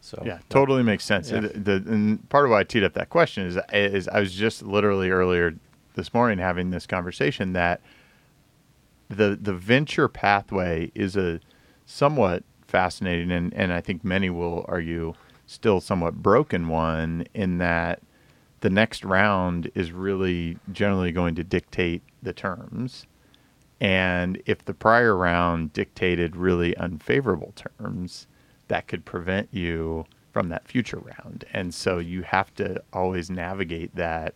So 0.00 0.22
Yeah, 0.24 0.38
totally 0.48 0.84
makes 0.84 1.04
sense. 1.04 1.32
Yeah. 1.32 1.38
It- 1.44 1.64
the, 1.64 1.82
and 1.86 2.28
part 2.28 2.44
of 2.44 2.52
why 2.52 2.60
I 2.60 2.64
teed 2.64 2.84
up 2.84 2.92
that 2.94 3.10
question 3.10 3.44
is, 3.46 3.58
is 3.72 4.06
I 4.06 4.20
was 4.20 4.32
just 4.32 4.62
literally 4.62 5.10
earlier 5.10 5.56
this 5.94 6.14
morning 6.14 6.38
having 6.38 6.70
this 6.70 6.86
conversation 6.86 7.52
that 7.54 7.80
the 9.08 9.36
the 9.40 9.54
venture 9.54 10.06
pathway 10.06 10.92
is 10.94 11.16
a 11.16 11.40
somewhat 11.86 12.44
fascinating 12.68 13.32
and, 13.32 13.52
and 13.54 13.72
I 13.72 13.80
think 13.80 14.04
many 14.04 14.30
will 14.30 14.64
argue 14.68 15.14
still 15.46 15.80
somewhat 15.80 16.22
broken 16.22 16.68
one 16.68 17.26
in 17.34 17.58
that 17.58 18.00
the 18.60 18.70
next 18.70 19.04
round 19.04 19.70
is 19.74 19.92
really 19.92 20.58
generally 20.72 21.10
going 21.10 21.34
to 21.36 21.44
dictate 21.44 22.02
the 22.22 22.32
terms. 22.32 23.06
And 23.80 24.42
if 24.46 24.64
the 24.64 24.74
prior 24.74 25.16
round 25.16 25.72
dictated 25.72 26.36
really 26.36 26.76
unfavorable 26.76 27.54
terms, 27.54 28.26
that 28.66 28.88
could 28.88 29.04
prevent 29.04 29.48
you 29.52 30.04
from 30.32 30.48
that 30.48 30.68
future 30.68 30.98
round. 30.98 31.44
And 31.52 31.72
so 31.72 31.98
you 31.98 32.22
have 32.22 32.52
to 32.56 32.82
always 32.92 33.30
navigate 33.30 33.94
that 33.94 34.34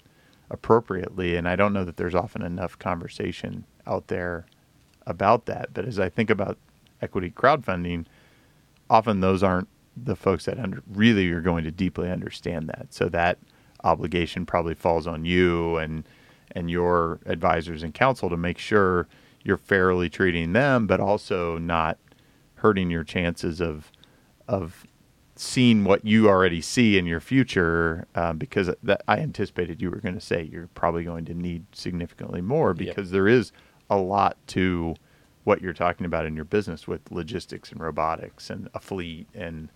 appropriately. 0.48 1.36
And 1.36 1.48
I 1.48 1.56
don't 1.56 1.72
know 1.72 1.84
that 1.84 1.96
there's 1.96 2.14
often 2.14 2.42
enough 2.42 2.78
conversation 2.78 3.64
out 3.86 4.06
there 4.06 4.46
about 5.06 5.46
that. 5.46 5.74
But 5.74 5.86
as 5.86 5.98
I 5.98 6.08
think 6.08 6.30
about 6.30 6.56
equity 7.00 7.30
crowdfunding, 7.30 8.06
often 8.92 9.20
those 9.20 9.42
aren't 9.42 9.68
the 9.96 10.14
folks 10.14 10.44
that 10.44 10.58
under, 10.58 10.82
really 10.86 11.30
are 11.32 11.40
going 11.40 11.64
to 11.64 11.70
deeply 11.70 12.10
understand 12.10 12.68
that. 12.68 12.88
So 12.92 13.08
that 13.08 13.38
obligation 13.82 14.44
probably 14.46 14.74
falls 14.74 15.06
on 15.06 15.24
you 15.24 15.76
and 15.78 16.04
and 16.54 16.70
your 16.70 17.18
advisors 17.24 17.82
and 17.82 17.94
counsel 17.94 18.28
to 18.28 18.36
make 18.36 18.58
sure 18.58 19.08
you're 19.42 19.56
fairly 19.56 20.10
treating 20.10 20.52
them, 20.52 20.86
but 20.86 21.00
also 21.00 21.56
not 21.56 21.96
hurting 22.56 22.90
your 22.90 23.02
chances 23.04 23.60
of 23.60 23.90
of 24.46 24.86
seeing 25.34 25.84
what 25.84 26.04
you 26.04 26.28
already 26.28 26.60
see 26.60 26.98
in 26.98 27.06
your 27.06 27.20
future. 27.20 28.06
Uh, 28.14 28.34
because 28.34 28.70
that 28.82 29.02
I 29.08 29.18
anticipated 29.18 29.80
you 29.80 29.90
were 29.90 30.00
going 30.00 30.14
to 30.14 30.20
say 30.20 30.42
you're 30.42 30.68
probably 30.74 31.04
going 31.04 31.24
to 31.24 31.34
need 31.34 31.64
significantly 31.72 32.42
more 32.42 32.68
Yep. 32.76 32.76
because 32.76 33.10
there 33.10 33.26
is 33.28 33.50
a 33.88 33.96
lot 33.96 34.36
to 34.48 34.94
what 35.44 35.60
you're 35.60 35.72
talking 35.72 36.06
about 36.06 36.24
in 36.26 36.36
your 36.36 36.44
business 36.44 36.86
with 36.86 37.00
logistics 37.10 37.72
and 37.72 37.80
robotics 37.80 38.48
and 38.50 38.68
a 38.74 38.80
fleet 38.80 39.26
and 39.34 39.68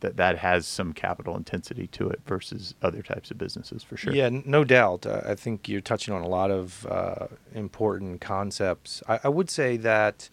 that 0.00 0.16
that 0.16 0.38
has 0.38 0.66
some 0.66 0.92
capital 0.92 1.36
intensity 1.36 1.88
to 1.88 2.08
it 2.08 2.20
versus 2.26 2.74
other 2.82 3.02
types 3.02 3.30
of 3.32 3.38
businesses 3.38 3.82
for 3.82 3.96
sure. 3.96 4.12
Yeah, 4.14 4.30
no 4.44 4.62
doubt. 4.62 5.04
Uh, 5.06 5.22
I 5.26 5.34
think 5.34 5.68
you're 5.68 5.80
touching 5.80 6.14
on 6.14 6.22
a 6.22 6.28
lot 6.28 6.50
of 6.52 6.86
uh, 6.86 7.26
important 7.52 8.20
concepts. 8.20 9.02
I, 9.08 9.18
I 9.24 9.28
would 9.28 9.50
say 9.50 9.76
that 9.78 10.28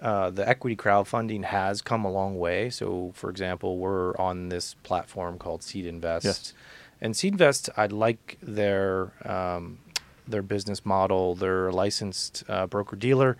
uh, 0.00 0.30
the 0.30 0.48
equity 0.48 0.76
crowdfunding 0.76 1.44
has 1.44 1.82
come 1.82 2.04
a 2.04 2.10
long 2.10 2.38
way. 2.38 2.70
So, 2.70 3.10
for 3.14 3.30
example, 3.30 3.78
we're 3.78 4.16
on 4.16 4.48
this 4.48 4.74
platform 4.84 5.38
called 5.38 5.62
SeedInvest, 5.62 6.24
Yes. 6.24 6.52
and 7.00 7.14
SeedInvest, 7.14 7.70
I 7.76 7.86
like 7.86 8.38
their 8.42 9.12
um, 9.28 9.78
their 10.26 10.42
business 10.42 10.86
model. 10.86 11.34
They're 11.34 11.68
a 11.68 11.72
licensed 11.72 12.44
uh, 12.48 12.66
broker 12.68 12.94
dealer. 12.96 13.36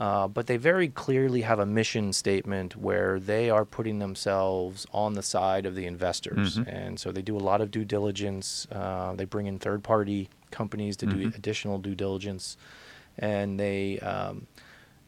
Uh, 0.00 0.28
but 0.28 0.46
they 0.46 0.56
very 0.56 0.88
clearly 0.88 1.40
have 1.40 1.58
a 1.58 1.66
mission 1.66 2.12
statement 2.12 2.76
where 2.76 3.18
they 3.18 3.50
are 3.50 3.64
putting 3.64 3.98
themselves 3.98 4.86
on 4.92 5.14
the 5.14 5.22
side 5.22 5.66
of 5.66 5.74
the 5.74 5.86
investors. 5.86 6.56
Mhm. 6.58 6.68
And 6.72 7.00
so 7.00 7.10
they 7.10 7.22
do 7.22 7.36
a 7.36 7.40
lot 7.50 7.60
of 7.60 7.70
due 7.72 7.84
diligence. 7.84 8.68
Uh, 8.70 9.14
they 9.16 9.24
bring 9.24 9.46
in 9.46 9.58
third 9.58 9.82
party 9.82 10.28
companies 10.52 10.96
to 10.98 11.06
do 11.06 11.16
Mhm. 11.28 11.34
additional 11.36 11.78
due 11.78 11.94
diligence. 11.96 12.56
And 13.18 13.58
they. 13.58 13.98
Um, 13.98 14.46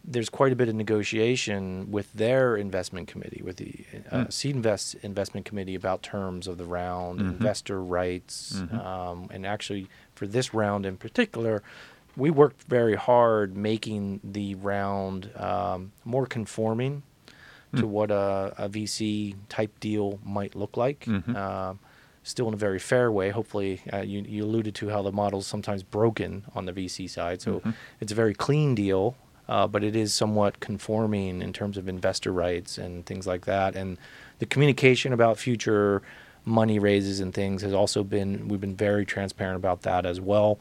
there's 0.03 0.31
quite 0.31 0.51
a 0.51 0.57
bit 0.57 0.67
of 0.67 0.75
negotiation 0.75 1.91
with 1.91 2.11
their 2.15 2.57
investment 2.57 3.07
committee, 3.07 3.43
with 3.45 3.57
the 3.59 3.85
uh, 4.11 4.25
Mm. 4.25 4.29
SeedInvest 4.29 4.97
investment 5.05 5.45
committee 5.45 5.75
about 5.75 6.03
terms 6.03 6.47
of 6.47 6.57
the 6.57 6.65
round, 6.65 7.21
Mhm. 7.21 7.33
investor 7.33 7.83
rights, 7.85 8.63
Mhm. 8.63 8.83
um, 8.83 9.29
and 9.31 9.45
actually 9.47 9.89
for 10.15 10.27
this 10.27 10.55
round 10.55 10.87
in 10.87 10.97
particular, 10.97 11.63
we 12.17 12.31
worked 12.31 12.63
very 12.65 12.95
hard 12.97 13.57
making 13.57 14.21
the 14.25 14.55
round 14.57 15.31
um, 15.37 15.93
more 16.05 16.27
conforming 16.27 17.03
to 17.77 17.83
Mm. 17.83 17.89
what 17.89 18.11
a, 18.11 18.53
a 18.59 18.69
VC 18.69 19.37
type 19.49 19.79
deal 19.79 20.19
might 20.25 20.57
look 20.57 20.77
like. 20.77 21.05
Mhm. 21.07 21.37
Um, 21.37 21.79
still 22.25 22.49
in 22.49 22.55
a 22.55 22.57
very 22.57 22.79
fair 22.81 23.11
way. 23.13 23.31
Hopefully, 23.31 23.81
uh, 23.93 23.99
you, 23.99 24.23
you 24.23 24.45
alluded 24.45 24.75
to 24.75 24.89
how 24.89 25.03
the 25.03 25.13
model's 25.13 25.47
sometimes 25.47 25.83
broken 25.85 26.45
on 26.55 26.67
the 26.67 26.73
VC 26.73 27.09
side. 27.09 27.41
So 27.41 27.61
Mhm. 27.61 27.75
it's 28.01 28.11
a 28.13 28.15
very 28.15 28.35
clean 28.35 28.75
deal, 28.75 29.15
uh, 29.49 29.67
but 29.69 29.83
it 29.85 29.95
is 29.95 30.13
somewhat 30.13 30.59
conforming 30.61 31.41
in 31.43 31.53
terms 31.53 31.77
of 31.79 31.89
investor 31.89 32.33
rights 32.33 32.77
and 32.77 33.07
things 33.07 33.27
like 33.27 33.47
that. 33.47 33.77
And 33.77 33.97
the 34.41 34.47
communication 34.47 35.13
about 35.13 35.39
future 35.39 36.03
money 36.45 36.79
raises 36.79 37.21
and 37.21 37.33
things 37.33 37.63
has 37.63 37.73
also 37.73 38.03
been, 38.03 38.49
we've 38.49 38.61
been 38.61 38.75
very 38.77 39.07
transparent 39.07 39.57
about 39.57 39.83
that 39.83 40.05
as 40.05 40.21
well. 40.21 40.59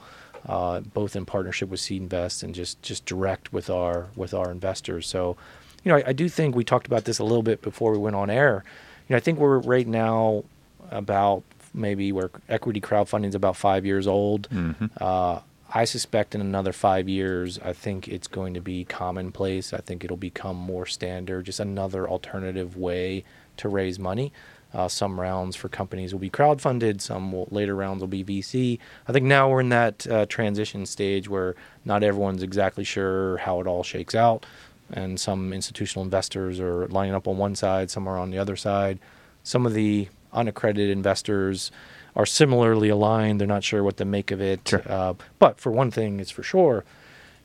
Uh, 0.48 0.80
both 0.80 1.16
in 1.16 1.26
partnership 1.26 1.70
with 1.70 1.80
SeedInvest 1.82 2.44
and 2.44 2.56
just, 2.56 2.82
just 2.82 3.06
direct 3.06 3.52
with 3.52 3.70
our 3.70 4.08
with 4.16 4.34
our 4.34 4.52
investors. 4.52 5.06
So, 5.06 5.36
you 5.84 5.92
know, 5.92 5.98
I, 5.98 6.04
I 6.08 6.14
do 6.14 6.30
think 6.30 6.56
we 6.56 6.64
talked 6.64 6.88
about 6.88 7.04
this 7.06 7.20
a 7.20 7.24
little 7.24 7.44
bit 7.44 7.62
before 7.62 7.92
we 7.92 7.98
went 7.98 8.16
on 8.16 8.30
air. 8.30 8.64
You 9.08 9.14
know, 9.14 9.18
I 9.18 9.20
think 9.20 9.38
we're 9.40 9.60
right 9.60 9.86
now 9.88 10.46
about 10.92 11.44
maybe 11.74 12.12
where 12.12 12.32
equity 12.48 12.80
crowdfunding 12.82 13.28
is 13.28 13.36
about 13.36 13.58
five 13.58 13.86
years 13.86 14.08
old. 14.08 14.48
Mhm. 14.50 14.90
Uh, 15.00 15.42
I 15.72 15.86
suspect 15.86 16.34
in 16.34 16.42
another 16.42 16.74
five 16.74 17.08
years, 17.08 17.60
I 17.64 17.74
think 17.74 18.08
it's 18.08 18.28
going 18.28 18.56
to 18.56 18.62
be 18.62 18.86
commonplace. 18.86 19.72
I 19.72 19.78
think 19.78 20.04
it'll 20.04 20.18
become 20.18 20.56
more 20.56 20.88
standard, 20.88 21.46
just 21.46 21.60
another 21.60 22.10
alternative 22.10 22.76
way 22.76 23.24
to 23.58 23.70
raise 23.70 24.00
money. 24.00 24.32
Uh, 24.74 24.88
some 24.88 25.20
rounds 25.20 25.56
for 25.56 25.68
companies 25.68 26.14
will 26.14 26.20
be 26.20 26.30
crowdfunded, 26.30 27.02
some 27.02 27.32
will, 27.32 27.48
later 27.50 27.76
rounds 27.76 28.02
will 28.02 28.08
be 28.08 28.24
VC. 28.24 28.78
I 29.08 29.12
think 29.12 29.26
now 29.26 29.50
we're 29.50 29.62
in 29.62 29.70
that 29.70 30.06
uh, 30.08 30.26
transition 30.28 30.86
stage 30.86 31.28
where 31.28 31.56
not 31.86 32.04
everyone's 32.04 32.44
exactly 32.44 32.84
sure 32.84 33.38
how 33.38 33.60
it 33.62 33.68
all 33.68 33.82
shakes 33.82 34.14
out, 34.14 34.46
and 34.92 35.20
some 35.20 35.54
institutional 35.54 36.04
investors 36.04 36.60
are 36.60 36.88
lining 36.88 37.16
up 37.16 37.28
on 37.28 37.38
one 37.38 37.56
side, 37.56 37.90
some 37.90 38.08
are 38.08 38.18
on 38.18 38.30
the 38.30 38.38
other 38.38 38.56
side. 38.56 39.00
Some 39.44 39.66
of 39.66 39.74
the 39.74 40.08
unaccredited 40.34 40.92
investors 40.92 41.72
are 42.16 42.28
similarly 42.28 42.90
aligned; 42.90 43.40
they're 43.40 43.48
not 43.48 43.64
sure 43.64 43.84
what 43.84 43.98
to 43.98 44.06
make 44.06 44.30
of 44.30 44.40
it. 44.40 44.68
Sure. 44.68 44.84
Uh, 44.86 45.14
but 45.40 45.60
for 45.60 45.72
one 45.72 45.90
thing, 45.90 46.20
it's 46.20 46.30
for 46.30 46.44
sure, 46.44 46.84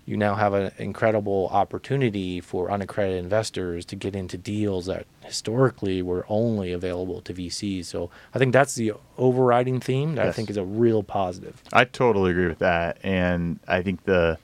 you 0.07 0.17
now 0.17 0.35
have 0.35 0.53
an 0.53 0.71
incredible 0.79 1.49
opportunity 1.51 2.41
for 2.41 2.71
unaccredited 2.71 3.23
investors 3.23 3.85
to 3.87 3.97
get 3.97 4.15
into 4.15 4.37
deals 4.37 4.87
that 4.87 5.07
historically 5.23 6.03
were 6.03 6.27
only 6.29 6.73
available 6.73 7.23
to 7.23 7.33
VCs. 7.33 7.87
So 7.87 8.11
I 8.35 8.39
think 8.39 8.53
that's 8.53 8.75
the 8.75 8.93
overriding 9.17 9.81
theme 9.81 10.17
that 10.17 10.27
I 10.27 10.33
think 10.33 10.51
is 10.51 10.57
a 10.57 10.65
real 10.65 11.03
positive. 11.03 11.63
I 11.73 11.85
totally 11.85 12.33
agree 12.33 12.49
with 12.49 12.59
that, 12.59 12.99
and 13.03 13.59
I 13.67 13.83
think 13.83 14.05
the 14.05 14.39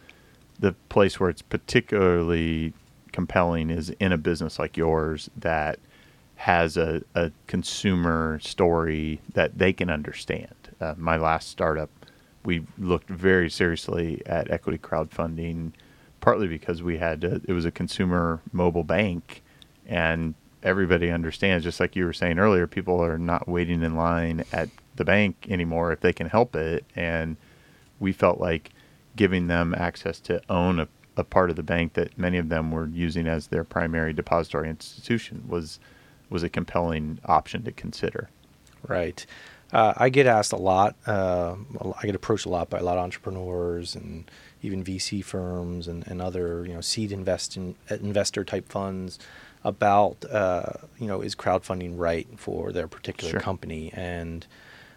the 0.59 0.73
place 0.91 1.19
where 1.19 1.31
it's 1.31 1.43
particularly 1.43 2.75
compelling 3.13 3.71
is 3.71 3.91
in 3.99 4.13
a 4.13 4.19
business 4.19 4.59
like 4.59 4.77
yours 4.77 5.31
that 5.37 5.79
has 6.37 6.77
a, 6.77 7.03
a 7.15 7.31
consumer 7.47 8.39
story 8.43 9.21
that 9.35 9.59
they 9.59 9.73
can 9.73 9.91
understand. 9.91 10.55
Uh, 10.81 10.95
my 10.97 11.17
last 11.17 11.49
startup, 11.49 11.91
we 12.45 12.65
looked 12.79 13.09
very 13.09 13.51
seriously 13.51 14.23
at 14.27 14.51
equity 14.51 14.79
crowdfunding, 14.79 15.73
partly 16.21 16.49
because 16.49 16.83
we 16.83 16.99
had 16.99 17.25
it 17.25 17.53
was 17.53 17.65
a 17.65 17.71
consumer 17.71 18.41
mobile 18.53 18.85
bank, 18.85 19.43
and 19.87 20.35
everybody 20.63 21.11
understands. 21.11 21.65
Just 21.65 21.81
like 21.81 21.97
you 21.97 22.05
were 22.05 22.13
saying 22.13 22.39
earlier, 22.39 22.67
people 22.67 23.03
are 23.03 23.19
not 23.19 23.49
waiting 23.49 23.83
in 23.83 23.97
line 23.97 24.45
at 24.53 24.69
the 24.97 25.05
bank 25.05 25.47
anymore 25.49 25.93
if 25.93 26.01
they 26.01 26.13
can 26.13 26.29
help 26.29 26.57
it, 26.57 26.85
and 26.97 27.37
we 27.99 28.13
felt 28.13 28.41
like 28.41 28.71
giving 29.17 29.49
them 29.49 29.75
access 29.75 30.21
to 30.21 30.41
own 30.49 30.81
a, 30.81 30.89
a 31.17 31.25
part 31.25 31.51
of 31.51 31.57
the 31.57 31.63
bank 31.63 31.95
that 31.95 32.17
many 32.17 32.39
of 32.39 32.49
them 32.49 32.71
were 32.71 32.87
using 32.87 33.27
as 33.27 33.49
their 33.49 33.65
primary 33.65 34.13
depository 34.13 34.69
institution 34.69 35.45
was 35.49 35.79
was 36.31 36.43
a 36.45 36.49
compelling 36.49 37.19
option 37.25 37.65
to 37.65 37.73
consider. 37.73 38.31
Right. 38.87 39.27
Uh, 39.73 39.93
I 39.97 40.09
get 40.09 40.27
asked 40.27 40.53
a 40.53 40.57
lot. 40.57 40.97
Uh, 41.07 41.55
I 42.03 42.07
get 42.07 42.15
approached 42.15 42.47
a 42.47 42.49
lot 42.49 42.71
by 42.71 42.79
a 42.79 42.83
lot 42.83 42.99
of 42.99 43.05
entrepreneurs 43.05 43.95
and 43.95 44.29
even 44.63 44.83
VC 44.85 45.25
firms 45.25 45.87
and, 45.89 46.07
and 46.09 46.21
other 46.21 46.65
you 46.67 46.75
know 46.75 46.81
seed 46.81 47.13
invest 47.13 47.57
in, 47.57 47.77
investor 47.89 48.45
type 48.45 48.69
funds 48.69 49.19
about 49.65 50.25
uh, 50.31 50.73
you 50.99 51.07
know 51.07 51.21
is 51.21 51.35
crowdfunding 51.35 51.93
right 51.99 52.27
for 52.37 52.73
their 52.73 52.89
particular 52.89 53.31
Sure. 53.33 53.41
company 53.41 53.93
and 53.95 54.47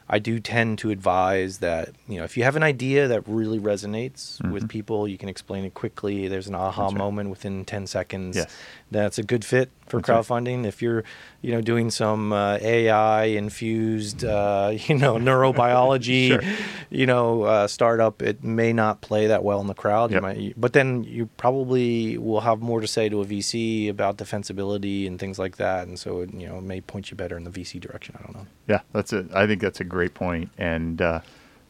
I 0.10 0.20
do 0.20 0.40
tend 0.40 0.80
to 0.80 0.90
advise 0.92 1.60
that 1.60 1.90
you 2.10 2.18
know 2.18 2.24
if 2.26 2.36
you 2.36 2.44
have 2.44 2.56
an 2.58 2.64
idea 2.64 3.08
that 3.08 3.24
really 3.28 3.58
resonates 3.60 4.42
with 4.52 4.64
Mhm. 4.66 4.70
people, 4.70 5.08
you 5.08 5.18
can 5.18 5.30
explain 5.30 5.64
it 5.64 5.74
quickly. 5.74 6.28
There's 6.28 6.48
an 6.48 6.56
aha 6.56 6.88
right. 6.88 6.94
moment 6.98 7.30
within 7.30 7.64
10 7.64 7.88
seconds. 7.88 8.36
Yes. 8.36 8.54
That's 8.94 9.18
a 9.18 9.24
good 9.24 9.44
fit 9.44 9.70
for 9.88 10.00
That's 10.00 10.10
right. 10.30 10.44
crowdfunding. 10.46 10.66
If 10.66 10.82
you're 10.82 11.04
you 11.42 11.52
know 11.52 11.62
doing 11.62 11.92
some 11.92 12.32
uh, 12.32 12.58
AI 12.62 13.26
infused 13.26 14.24
uh, 14.24 14.72
you 14.88 14.96
know 14.96 15.16
neurobiology 15.16 16.28
Sure. 16.42 16.42
you 16.90 17.06
know 17.06 17.44
uh, 17.44 17.68
startup, 17.68 18.22
it 18.22 18.44
may 18.44 18.72
not 18.74 19.02
play 19.02 19.28
that 19.28 19.44
well 19.44 19.60
in 19.62 19.68
the 19.68 19.74
crowd. 19.74 20.12
You 20.12 20.16
Yep. 20.16 20.22
might, 20.22 20.54
but 20.56 20.74
then 20.74 21.04
you 21.04 21.26
probably 21.38 22.18
will 22.18 22.42
have 22.42 22.62
more 22.62 22.80
to 22.82 22.88
say 22.88 23.10
to 23.10 23.22
a 23.22 23.26
VC 23.26 23.90
about 23.90 24.18
defensibility 24.18 25.06
and 25.08 25.20
things 25.20 25.38
like 25.38 25.58
that, 25.58 25.88
and 25.88 26.00
so 26.00 26.22
it, 26.22 26.34
you 26.34 26.48
know 26.48 26.58
it 26.60 26.64
may 26.64 26.80
point 26.82 27.12
you 27.12 27.18
better 27.18 27.36
in 27.38 27.44
the 27.44 27.52
VC 27.52 27.80
direction. 27.80 28.16
I 28.20 28.24
don't 28.24 28.36
know. 28.36 28.48
Yeah, 28.68 28.82
that's 28.94 29.12
a. 29.12 29.26
I 29.34 29.46
think 29.48 29.62
that's 29.62 29.80
a 29.82 29.84
great 29.84 30.14
point, 30.14 30.50
and 30.58 31.02
uh, 31.02 31.20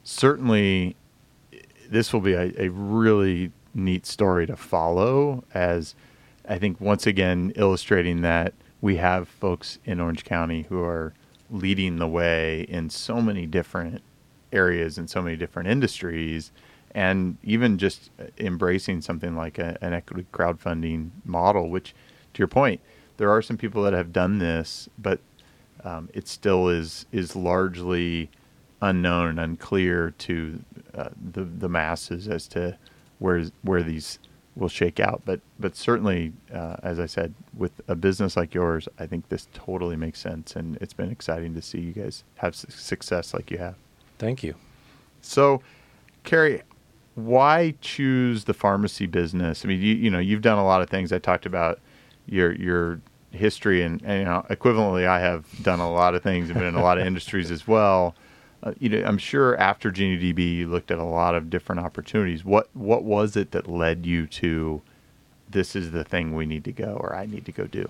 certainly 0.04 0.96
this 1.90 2.14
will 2.14 2.22
be 2.22 2.34
a, 2.34 2.52
a 2.58 2.70
really 2.70 3.52
neat 3.74 4.06
story 4.06 4.46
to 4.48 4.56
follow. 4.56 5.44
As 5.54 5.96
I 6.48 6.58
think 6.58 6.82
once 6.82 7.08
again 7.08 7.54
illustrating 7.56 8.22
that 8.22 8.54
we 8.82 8.98
have 8.98 9.28
folks 9.28 9.80
in 9.86 10.00
Orange 10.00 10.26
County 10.26 10.64
who 10.70 10.82
are 10.84 11.14
leading 11.50 11.98
the 11.98 12.08
way 12.08 12.64
in 12.64 12.90
so 12.90 13.22
many 13.22 13.46
different 13.46 14.02
areas 14.52 14.98
and 14.98 15.10
so 15.10 15.22
many 15.22 15.36
different 15.36 15.70
industries, 15.70 16.52
and 16.94 17.38
even 17.44 17.78
just 17.78 18.12
embracing 18.38 19.02
something 19.02 19.36
like 19.36 19.58
a, 19.58 19.78
an 19.82 19.94
equity 19.94 20.26
crowdfunding 20.34 21.12
model. 21.24 21.70
Which, 21.70 21.96
to 22.34 22.40
your 22.40 22.48
point, 22.48 22.82
there 23.18 23.32
are 23.32 23.42
some 23.42 23.58
people 23.58 23.84
that 23.84 23.94
have 23.94 24.12
done 24.12 24.40
this, 24.40 24.90
but 24.98 25.20
um, 25.84 26.10
it 26.14 26.28
still 26.28 26.68
is 26.68 27.06
is 27.12 27.36
largely 27.36 28.30
unknown 28.82 29.30
and 29.30 29.40
unclear 29.40 30.12
to 30.18 30.62
uh, 30.94 31.10
the 31.32 31.44
the 31.44 31.70
masses 31.70 32.28
as 32.28 32.48
to 32.50 32.78
where 33.20 33.46
where 33.62 33.82
these 33.82 34.20
will 34.56 34.70
shake 34.70 35.00
out. 35.00 35.22
But 35.26 35.40
but 35.60 35.76
certainly, 35.76 36.34
uh, 36.54 36.78
as 36.84 37.00
I 37.00 37.06
said, 37.06 37.34
with 37.56 37.82
a 37.88 37.96
business 37.96 38.38
like 38.38 38.54
yours, 38.54 38.88
I 39.00 39.08
think 39.08 39.30
this 39.30 39.48
totally 39.54 39.96
makes 39.96 40.20
sense, 40.20 40.56
and 40.56 40.78
it's 40.82 40.94
been 40.94 41.12
exciting 41.12 41.54
to 41.56 41.62
see 41.62 41.80
you 41.80 41.94
guys 41.94 42.24
have 42.36 42.56
su- 42.56 42.68
success 42.70 43.34
like 43.34 43.52
you 43.52 43.58
have. 43.58 43.76
Thank 44.20 44.44
you. 44.44 44.56
So, 45.22 45.62
Cary, 46.24 46.62
why 47.16 47.76
choose 47.82 48.46
the 48.46 48.54
pharmacy 48.54 49.06
business? 49.06 49.66
I 49.66 49.68
mean, 49.68 49.82
you 49.82 49.96
you 49.96 50.10
know, 50.10 50.20
you've 50.20 50.42
done 50.42 50.58
a 50.58 50.66
lot 50.66 50.82
of 50.82 50.90
things. 50.90 51.12
I 51.12 51.20
talked 51.20 51.46
about 51.46 51.80
your 52.26 52.54
your 52.54 53.02
history, 53.32 53.82
and, 53.82 54.02
and 54.04 54.20
you 54.20 54.26
know, 54.26 54.46
equivalently, 54.50 55.08
I 55.08 55.20
have 55.20 55.46
done 55.64 55.80
a 55.80 55.92
lot 55.92 56.16
of 56.16 56.24
things 56.24 56.50
and 56.50 56.60
been 56.60 56.68
in 56.68 56.76
a 56.76 56.84
lot 56.84 56.98
of 56.98 57.06
industries 57.08 57.52
as 57.52 57.68
well. 57.68 58.16
Uh, 58.64 58.74
you 58.80 58.88
know, 58.88 59.04
I'm 59.06 59.18
sure 59.18 59.58
after 59.58 59.92
GenieDB, 59.92 60.56
you 60.56 60.68
looked 60.68 60.90
at 60.90 60.98
a 60.98 61.04
lot 61.04 61.36
of 61.36 61.50
different 61.50 61.82
opportunities. 61.82 62.46
What 62.46 62.70
what 62.74 63.04
was 63.04 63.36
it 63.36 63.52
that 63.52 63.70
led 63.70 64.06
you 64.06 64.26
to 64.28 64.82
this 65.50 65.76
is 65.76 65.92
the 65.92 66.06
thing 66.06 66.34
we 66.34 66.46
need 66.46 66.64
to 66.64 66.72
go, 66.72 66.98
or 67.00 67.14
I 67.14 67.26
need 67.26 67.46
to 67.46 67.52
go 67.52 67.68
do? 67.68 67.90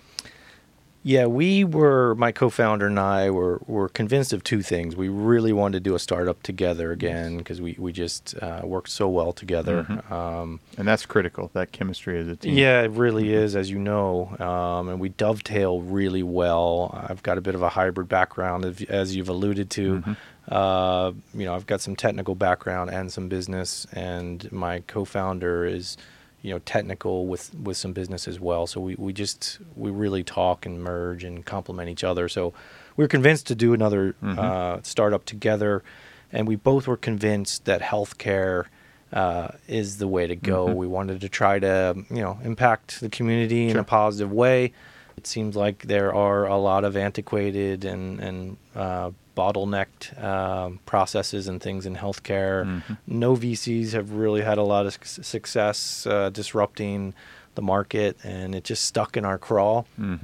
Yeah, 1.06 1.26
we 1.26 1.66
were 1.66 2.16
my 2.16 2.32
co-founder 2.32 2.88
and 2.88 2.98
I 2.98 3.30
were 3.30 3.62
were 3.68 3.90
convinced 3.90 4.32
of 4.32 4.42
two 4.42 4.62
things. 4.62 4.96
We 4.96 5.10
really 5.10 5.52
wanted 5.52 5.84
to 5.84 5.90
do 5.90 5.96
a 5.96 6.00
startup 6.00 6.42
together 6.44 6.94
again 6.94 7.38
because 7.38 7.60
we 7.62 7.76
we 7.78 7.92
just 7.92 8.36
uh, 8.42 8.62
worked 8.64 8.88
so 8.90 9.10
well 9.10 9.34
together. 9.34 9.84
Mhm. 9.84 10.12
Um, 10.12 10.60
And 10.78 10.88
that's 10.88 11.06
critical. 11.06 11.52
That 11.54 11.74
chemistry 11.74 12.18
as 12.20 12.30
a 12.30 12.38
team. 12.38 12.58
yeah, 12.58 12.84
it 12.84 12.92
really 12.92 13.34
is, 13.34 13.54
as 13.54 13.70
you 13.70 13.80
know, 13.80 14.34
um, 14.40 14.88
and 14.88 15.00
we 15.02 15.10
dovetail 15.10 15.82
really 15.82 16.24
well. 16.24 16.98
I've 17.10 17.22
got 17.22 17.38
a 17.38 17.42
bit 17.42 17.54
of 17.56 17.62
a 17.62 17.70
hybrid 17.70 18.08
background, 18.08 18.64
as- 18.90 19.14
you've 19.16 19.30
alluded 19.30 19.70
to. 19.72 20.02
Mhm. 20.02 20.18
Uh, 20.50 21.12
you 21.34 21.46
know, 21.46 21.54
I've 21.54 21.68
got 21.68 21.82
some 21.82 21.96
technical 21.98 22.36
background 22.36 22.90
and 22.92 23.12
some 23.12 23.28
business, 23.28 23.86
and 23.94 24.50
my 24.54 24.82
co-founder 24.88 25.66
is, 25.66 25.98
you 26.44 26.52
know, 26.52 26.60
technical 26.60 27.26
with 27.26 27.56
with 27.56 27.78
some 27.78 27.94
business 27.94 28.28
as 28.28 28.40
well. 28.40 28.68
So 28.68 28.80
we 28.80 28.94
we 28.96 29.12
just 29.14 29.60
we 29.76 29.90
really 29.90 30.24
talk 30.24 30.66
and 30.68 30.84
merge 30.84 31.24
and 31.24 31.44
complement 31.44 31.90
each 31.90 32.04
other. 32.04 32.30
So 32.30 32.54
we 32.96 33.04
were 33.04 33.08
convinced 33.08 33.48
to 33.48 33.56
do 33.56 33.74
another 33.74 34.14
Mhm. 34.22 34.38
uh, 34.38 34.80
startup 34.84 35.26
together, 35.26 35.84
and 36.32 36.48
we 36.48 36.56
both 36.58 36.86
were 36.86 36.98
convinced 36.98 37.66
that 37.66 37.82
healthcare. 37.82 38.66
Uh, 39.12 39.50
is 39.68 40.00
the 40.00 40.08
way 40.08 40.26
to 40.26 40.36
go. 40.36 40.66
Mhm. 40.70 40.76
We 40.76 40.88
wanted 40.88 41.22
to 41.22 41.30
try 41.30 41.60
to, 41.60 41.94
you 42.10 42.24
know, 42.24 42.40
impact 42.44 43.00
the 43.00 43.10
community 43.10 43.68
in 43.70 43.78
a 43.78 43.84
positive 43.84 44.32
way. 44.32 44.74
It 45.16 45.28
seems 45.28 45.56
like 45.56 45.84
there 45.84 46.12
are 46.16 46.48
a 46.48 46.58
lot 46.58 46.84
of 46.84 46.98
antiquated 46.98 47.86
and 47.86 48.20
and 48.20 48.58
uh, 48.76 49.12
bottlenecked 49.36 50.22
um, 50.24 50.80
processes 50.86 51.48
and 51.48 51.62
things 51.62 51.86
in 51.86 51.96
healthcare. 51.96 52.66
Mhm. 52.66 52.98
No 53.08 53.36
VCs 53.36 53.92
have 53.94 54.12
really 54.12 54.42
had 54.42 54.58
a 54.58 54.64
lot 54.64 54.86
of 54.86 54.98
success 55.04 56.06
uh, 56.08 56.30
disrupting 56.30 57.14
the 57.56 57.62
market, 57.62 58.18
and 58.24 58.56
it 58.56 58.64
just 58.64 58.84
stuck 58.86 59.16
in 59.18 59.26
our 59.26 59.38
crawl. 59.38 59.86
hmm 59.96 60.16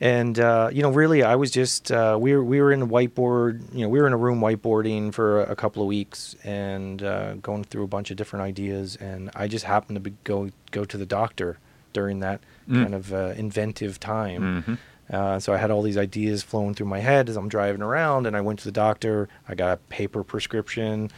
And 0.00 0.38
uh, 0.38 0.70
you 0.72 0.82
know, 0.82 0.90
really, 0.92 1.24
I 1.24 1.34
was 1.34 1.50
just 1.50 1.90
uh, 1.90 2.16
we 2.20 2.32
were 2.32 2.44
we 2.44 2.60
were 2.60 2.72
in 2.72 2.82
a 2.82 2.86
whiteboard. 2.86 3.62
You 3.74 3.82
know, 3.82 3.88
we 3.88 3.98
were 4.00 4.06
in 4.06 4.12
a 4.12 4.16
room 4.26 4.40
whiteboarding 4.40 5.12
for 5.12 5.42
a, 5.42 5.56
couple 5.56 5.82
of 5.82 5.88
weeks 5.88 6.36
and 6.44 7.02
uh, 7.02 7.34
going 7.42 7.64
through 7.64 7.82
a 7.82 7.88
bunch 7.88 8.10
of 8.12 8.16
different 8.16 8.44
ideas. 8.44 8.94
And 9.00 9.30
I 9.34 9.48
just 9.48 9.64
happened 9.64 9.96
to 9.96 10.00
be, 10.00 10.14
go 10.22 10.50
go 10.70 10.84
to 10.84 10.96
the 10.96 11.06
doctor 11.06 11.58
during 11.92 12.20
that 12.20 12.40
Mm. 12.68 12.82
kind 12.82 12.94
of 12.94 13.12
uh, 13.14 13.32
inventive 13.36 13.98
time. 13.98 14.62
hmm 14.62 14.74
Uh, 15.10 15.38
so 15.38 15.54
I 15.54 15.56
had 15.56 15.70
all 15.70 15.80
these 15.82 15.96
ideas 15.96 16.42
flowing 16.42 16.74
through 16.74 16.86
my 16.86 16.98
head 16.98 17.28
as 17.30 17.36
I'm 17.36 17.48
driving 17.48 17.80
around, 17.80 18.26
and 18.26 18.36
I 18.36 18.42
went 18.42 18.58
to 18.58 18.64
the 18.66 18.72
doctor. 18.72 19.28
I 19.48 19.54
got 19.54 19.72
a 19.72 19.76
paper 19.88 20.22
prescription 20.22 21.10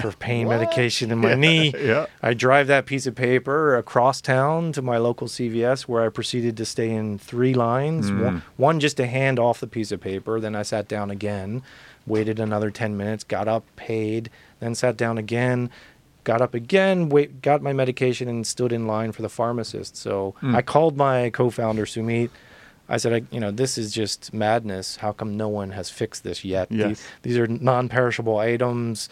for 0.00 0.12
pain 0.18 0.48
medication 0.48 1.10
in 1.10 1.18
my 1.18 1.30
Yeah, 1.30 1.34
knee. 1.34 1.74
yeah. 1.80 2.06
I 2.22 2.34
drive 2.34 2.68
that 2.68 2.86
piece 2.86 3.06
of 3.06 3.14
paper 3.16 3.76
across 3.76 4.20
town 4.20 4.72
to 4.72 4.82
my 4.82 4.98
local 4.98 5.26
CVS, 5.26 5.82
where 5.82 6.04
I 6.04 6.08
proceeded 6.08 6.56
to 6.58 6.64
stay 6.64 6.90
in 6.90 7.18
three 7.18 7.52
lines. 7.54 8.10
Mm. 8.10 8.24
One, 8.24 8.42
one 8.56 8.80
just 8.80 8.96
to 8.98 9.06
hand 9.06 9.38
off 9.40 9.58
the 9.58 9.66
piece 9.66 9.90
of 9.90 10.00
paper. 10.00 10.38
Then 10.38 10.54
I 10.54 10.62
sat 10.62 10.86
down 10.86 11.10
again, 11.10 11.62
waited 12.06 12.38
another 12.38 12.70
ten 12.70 12.96
minutes, 12.96 13.24
got 13.24 13.48
up, 13.48 13.64
paid, 13.74 14.30
then 14.60 14.74
sat 14.76 14.96
down 14.96 15.18
again. 15.18 15.68
Got 16.24 16.40
up 16.40 16.54
again, 16.54 17.08
wait, 17.08 17.42
got 17.42 17.62
my 17.62 17.72
medication, 17.72 18.28
and 18.28 18.46
stood 18.46 18.72
in 18.72 18.86
line 18.86 19.10
for 19.10 19.22
the 19.22 19.28
pharmacist. 19.28 19.96
So 19.96 20.36
Mm. 20.40 20.54
I 20.54 20.62
called 20.62 20.96
my 20.96 21.30
co-founder 21.30 21.84
Sumit. 21.84 22.30
I 22.92 22.98
said, 22.98 23.12
I, 23.14 23.22
you 23.34 23.40
know, 23.40 23.50
this 23.50 23.78
is 23.78 23.90
just 23.90 24.34
madness. 24.34 24.96
How 24.96 25.12
come 25.12 25.34
no 25.36 25.48
one 25.48 25.70
has 25.70 25.88
fixed 25.88 26.24
this 26.24 26.44
yet? 26.44 26.70
Yes. 26.70 26.88
These, 26.88 27.06
these 27.22 27.38
are 27.38 27.46
non-perishable 27.46 28.36
items. 28.38 29.08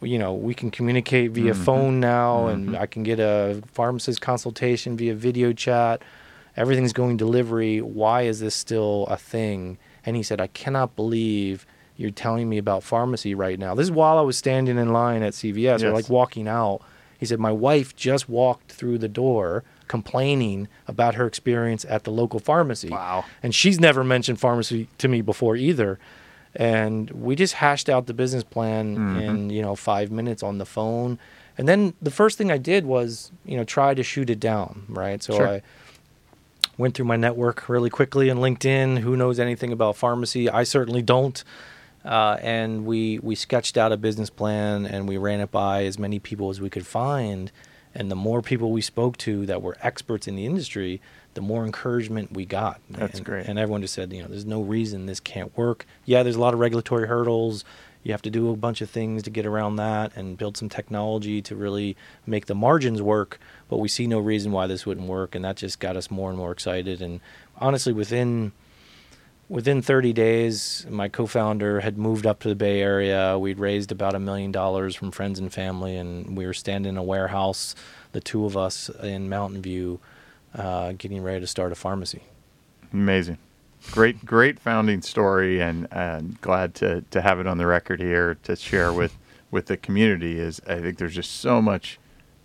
You 0.00 0.18
know, 0.18 0.32
we 0.32 0.54
can 0.54 0.70
communicate 0.70 1.32
via 1.32 1.52
Mhm. 1.52 1.64
phone 1.64 2.00
now, 2.00 2.46
Mhm. 2.46 2.52
and 2.52 2.76
I 2.78 2.86
can 2.86 3.02
get 3.02 3.20
a 3.20 3.60
pharmacist 3.72 4.22
consultation 4.22 4.96
via 4.96 5.14
video 5.14 5.52
chat. 5.52 6.00
Everything's 6.56 6.94
going 6.94 7.18
delivery. 7.18 7.80
Why 7.82 8.22
is 8.22 8.40
this 8.40 8.54
still 8.54 9.06
a 9.10 9.18
thing? 9.18 9.76
And 10.06 10.16
he 10.16 10.22
said, 10.22 10.40
I 10.40 10.46
cannot 10.46 10.96
believe 10.96 11.66
you're 11.98 12.10
telling 12.10 12.48
me 12.48 12.56
about 12.56 12.82
pharmacy 12.82 13.34
right 13.34 13.58
now. 13.58 13.74
This 13.74 13.84
is 13.84 13.90
while 13.92 14.16
I 14.16 14.22
was 14.22 14.38
standing 14.38 14.78
in 14.78 14.94
line 14.94 15.22
at 15.22 15.34
CVS 15.34 15.82
or 15.82 15.88
Yes. 15.88 15.94
like 15.94 16.08
walking 16.08 16.48
out. 16.48 16.80
He 17.18 17.26
said, 17.26 17.38
My 17.38 17.52
wife 17.52 17.94
just 17.94 18.30
walked 18.30 18.72
through 18.72 18.96
the 18.96 19.08
door 19.08 19.62
complaining 19.90 20.68
about 20.86 21.16
her 21.16 21.26
experience 21.26 21.84
at 21.88 22.04
the 22.04 22.10
local 22.12 22.38
pharmacy. 22.40 22.88
Wow. 22.90 23.24
And 23.42 23.52
she's 23.54 23.78
never 23.80 24.02
mentioned 24.04 24.38
pharmacy 24.40 24.88
to 24.98 25.08
me 25.08 25.20
before 25.20 25.56
either. 25.56 25.98
And 26.54 27.10
we 27.10 27.34
just 27.36 27.54
hashed 27.54 27.88
out 27.88 28.06
the 28.06 28.14
business 28.14 28.44
plan 28.44 28.96
Mhm. 28.96 29.20
in, 29.22 29.50
you 29.50 29.62
know, 29.62 29.74
five 29.76 30.10
minutes 30.10 30.42
on 30.42 30.58
the 30.58 30.64
phone. 30.66 31.18
And 31.58 31.68
then 31.68 31.94
the 32.00 32.10
first 32.10 32.38
thing 32.38 32.50
I 32.50 32.58
did 32.58 32.86
was, 32.86 33.32
you 33.44 33.56
know, 33.56 33.64
try 33.64 33.94
to 33.94 34.02
shoot 34.02 34.30
it 34.30 34.40
down, 34.40 34.84
right? 34.88 35.22
So 35.22 35.34
Sure. 35.34 35.48
I 35.48 35.62
went 36.78 36.94
through 36.94 37.06
my 37.06 37.16
network 37.16 37.68
really 37.68 37.90
quickly 37.90 38.30
on 38.30 38.38
LinkedIn. 38.38 38.98
Who 39.00 39.16
knows 39.16 39.38
anything 39.38 39.72
about 39.72 39.96
pharmacy? 39.96 40.48
I 40.48 40.62
certainly 40.62 41.02
don't. 41.02 41.42
Uh, 42.04 42.38
and 42.40 42.86
we 42.86 43.18
we 43.18 43.34
sketched 43.34 43.76
out 43.76 43.92
a 43.92 43.96
business 43.96 44.30
plan 44.30 44.86
and 44.86 45.06
we 45.06 45.18
ran 45.18 45.40
it 45.40 45.50
by 45.50 45.84
as 45.84 45.98
many 45.98 46.18
people 46.18 46.48
as 46.48 46.58
we 46.60 46.70
could 46.70 46.86
find. 46.86 47.52
And 47.94 48.10
the 48.10 48.16
more 48.16 48.40
people 48.40 48.70
we 48.70 48.82
spoke 48.82 49.16
to 49.18 49.46
that 49.46 49.62
were 49.62 49.76
experts 49.82 50.28
in 50.28 50.36
the 50.36 50.46
industry, 50.46 51.00
the 51.34 51.40
more 51.40 51.64
encouragement 51.64 52.32
we 52.32 52.44
got. 52.44 52.80
That's 52.88 53.18
and, 53.18 53.26
great. 53.26 53.46
And 53.46 53.58
everyone 53.58 53.82
just 53.82 53.94
said, 53.94 54.12
you 54.12 54.22
know, 54.22 54.28
there's 54.28 54.46
no 54.46 54.62
reason 54.62 55.06
this 55.06 55.20
can't 55.20 55.56
work. 55.56 55.86
Yeah, 56.04 56.22
there's 56.22 56.36
a 56.36 56.40
lot 56.40 56.54
of 56.54 56.60
regulatory 56.60 57.08
hurdles. 57.08 57.64
You 58.02 58.12
have 58.12 58.22
to 58.22 58.30
do 58.30 58.50
a 58.50 58.56
bunch 58.56 58.80
of 58.80 58.88
things 58.88 59.24
to 59.24 59.30
get 59.30 59.44
around 59.44 59.76
that 59.76 60.16
and 60.16 60.38
build 60.38 60.56
some 60.56 60.68
technology 60.68 61.42
to 61.42 61.54
really 61.54 61.96
make 62.26 62.46
the 62.46 62.54
margins 62.54 63.02
work. 63.02 63.38
But 63.68 63.78
we 63.78 63.88
see 63.88 64.06
no 64.06 64.18
reason 64.18 64.52
why 64.52 64.66
this 64.66 64.86
wouldn't 64.86 65.06
work, 65.06 65.34
and 65.34 65.44
that 65.44 65.56
just 65.56 65.80
got 65.80 65.96
us 65.96 66.10
more 66.10 66.30
and 66.30 66.38
more 66.38 66.52
excited. 66.52 67.02
And 67.02 67.20
honestly, 67.58 67.92
within 67.92 68.52
within 69.50 69.82
30 69.82 70.12
days, 70.12 70.86
my 70.88 71.08
co-founder 71.08 71.80
had 71.80 71.98
moved 71.98 72.24
up 72.24 72.38
to 72.40 72.48
the 72.48 72.54
Bay 72.54 72.80
Area. 72.80 73.36
We'd 73.36 73.58
raised 73.58 73.90
about 73.92 74.14
a 74.14 74.20
million 74.20 74.52
dollars 74.52 74.94
from 74.94 75.10
friends 75.10 75.38
and 75.40 75.52
family, 75.52 75.96
and 75.96 76.36
we 76.36 76.46
were 76.46 76.54
standing 76.54 76.90
in 76.90 76.96
a 76.96 77.02
warehouse, 77.02 77.74
the 78.12 78.20
two 78.20 78.46
of 78.46 78.56
us 78.56 78.88
in 79.02 79.28
Mountain 79.28 79.60
View, 79.60 80.00
uh, 80.54 80.92
getting 80.92 81.22
ready 81.22 81.40
to 81.40 81.46
start 81.46 81.72
a 81.72 81.74
pharmacy. 81.74 82.22
Amazing. 82.92 83.38
Great, 83.90 84.24
great 84.24 84.60
founding 84.60 85.02
story, 85.02 85.60
and, 85.60 85.88
and 85.90 86.40
glad 86.40 86.74
to, 86.76 87.02
to 87.10 87.20
have 87.20 87.40
it 87.40 87.46
on 87.46 87.58
the 87.58 87.66
record 87.66 88.00
here 88.00 88.36
to 88.44 88.54
share 88.54 88.92
with, 88.92 89.18
with 89.50 89.66
the 89.66 89.76
community. 89.76 90.38
Is 90.38 90.60
I 90.66 90.78
think 90.78 90.98
there's 90.98 91.14
just 91.14 91.40
so 91.40 91.60
much 91.60 91.98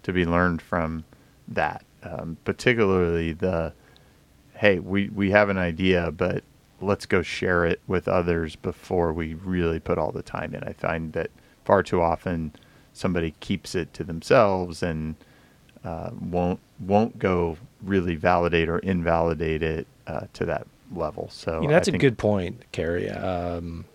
to 0.03 0.11
be 0.11 0.25
learned 0.25 0.61
from 0.61 1.03
that, 1.47 1.85
um, 2.01 2.37
particularly 2.43 3.31
the 3.31 3.73
hey, 4.55 4.79
we, 4.79 5.09
we 5.09 5.31
have 5.31 5.49
an 5.49 5.57
idea, 5.57 6.11
but 6.11 6.41
let's 6.81 7.05
go 7.05 7.21
share 7.21 7.65
it 7.65 7.81
with 7.87 8.07
others 8.07 8.55
before 8.55 9.13
we 9.13 9.33
really 9.33 9.79
put 9.79 9.97
all 9.97 10.11
the 10.11 10.23
time 10.23 10.53
in. 10.53 10.63
I 10.63 10.73
find 10.73 11.13
that 11.13 11.31
far 11.63 11.83
too 11.83 12.01
often 12.01 12.53
somebody 12.93 13.33
keeps 13.39 13.75
it 13.75 13.93
to 13.93 14.03
themselves 14.03 14.83
and 14.83 15.15
uh, 15.83 16.09
won't 16.19 16.59
won't 16.79 17.19
go 17.19 17.57
really 17.81 18.15
validate 18.15 18.69
or 18.69 18.79
invalidate 18.79 19.61
it 19.61 19.87
uh, 20.07 20.21
to 20.33 20.45
that 20.45 20.67
level. 20.91 21.29
So 21.31 21.61
you 21.61 21.67
know, 21.67 21.73
that's 21.73 21.87
a 21.87 21.97
good 21.97 22.17
point, 22.17 22.63
Carrie. 22.71 23.09
Um, 23.09 23.85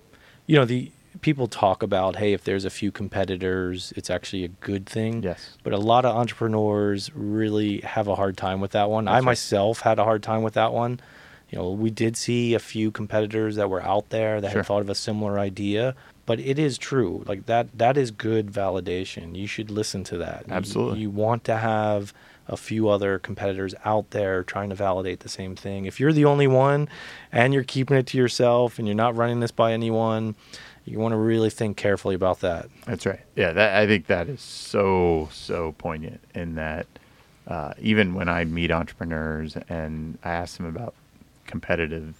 you 0.50 0.56
know 0.56 0.64
the 0.64 0.90
people 1.20 1.46
talk 1.46 1.82
about 1.82 2.16
hey 2.16 2.32
if 2.32 2.42
there's 2.42 2.64
a 2.64 2.70
few 2.70 2.90
competitors 2.90 3.92
it's 3.96 4.10
actually 4.10 4.44
a 4.44 4.48
good 4.48 4.86
thing 4.86 5.22
yes 5.22 5.56
but 5.62 5.72
a 5.72 5.76
lot 5.78 6.04
of 6.04 6.16
entrepreneurs 6.16 7.10
really 7.14 7.80
have 7.80 8.08
a 8.08 8.14
hard 8.14 8.36
time 8.36 8.60
with 8.60 8.72
that 8.72 8.88
one 8.88 9.04
that's 9.04 9.14
i 9.14 9.18
right. 9.18 9.24
myself 9.24 9.80
had 9.80 9.98
a 9.98 10.04
hard 10.04 10.22
time 10.22 10.42
with 10.42 10.54
that 10.54 10.72
one 10.72 11.00
you 11.50 11.58
know 11.58 11.70
we 11.70 11.90
did 11.90 12.16
see 12.16 12.54
a 12.54 12.58
few 12.58 12.90
competitors 12.90 13.56
that 13.56 13.68
were 13.68 13.82
out 13.82 14.08
there 14.10 14.40
that 14.40 14.52
sure. 14.52 14.60
had 14.60 14.66
thought 14.66 14.82
of 14.82 14.88
a 14.88 14.94
similar 14.94 15.38
idea 15.38 15.94
but 16.26 16.40
it 16.40 16.58
is 16.58 16.78
true 16.78 17.22
like 17.26 17.46
that 17.46 17.66
that 17.76 17.96
is 17.96 18.10
good 18.10 18.46
validation 18.50 19.36
you 19.36 19.46
should 19.46 19.70
listen 19.70 20.04
to 20.04 20.16
that 20.16 20.44
absolutely 20.48 20.98
you, 20.98 21.02
you 21.04 21.10
want 21.10 21.44
to 21.44 21.56
have 21.56 22.12
a 22.48 22.56
few 22.56 22.88
other 22.88 23.18
competitors 23.18 23.74
out 23.84 24.10
there 24.10 24.42
trying 24.42 24.70
to 24.70 24.74
validate 24.74 25.20
the 25.20 25.28
same 25.28 25.54
thing 25.54 25.84
if 25.84 26.00
you're 26.00 26.12
the 26.12 26.24
only 26.24 26.46
one 26.46 26.88
and 27.30 27.54
you're 27.54 27.62
keeping 27.62 27.96
it 27.96 28.06
to 28.06 28.18
yourself 28.18 28.78
and 28.78 28.88
you're 28.88 28.94
not 28.94 29.14
running 29.14 29.40
this 29.40 29.52
by 29.52 29.72
anyone 29.72 30.34
you 30.84 30.98
want 30.98 31.12
to 31.12 31.16
really 31.16 31.50
think 31.50 31.76
carefully 31.76 32.14
about 32.14 32.40
that. 32.40 32.68
That's 32.86 33.06
right. 33.06 33.20
Yeah, 33.36 33.52
that, 33.52 33.76
I 33.76 33.86
think 33.86 34.06
that 34.06 34.28
is 34.28 34.40
so 34.40 35.28
so 35.32 35.74
poignant 35.78 36.20
in 36.34 36.56
that 36.56 36.86
uh, 37.46 37.74
even 37.78 38.14
when 38.14 38.28
I 38.28 38.44
meet 38.44 38.70
entrepreneurs 38.70 39.56
and 39.68 40.18
I 40.24 40.30
ask 40.30 40.56
them 40.56 40.66
about 40.66 40.94
competitive 41.50 42.14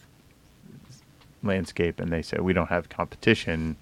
landscape 1.43 2.01
and 2.01 2.13
they 2.13 2.23
say 2.23 2.39
we 2.39 2.53
don't 2.53 2.69
have 2.69 2.89
competition, 2.89 3.77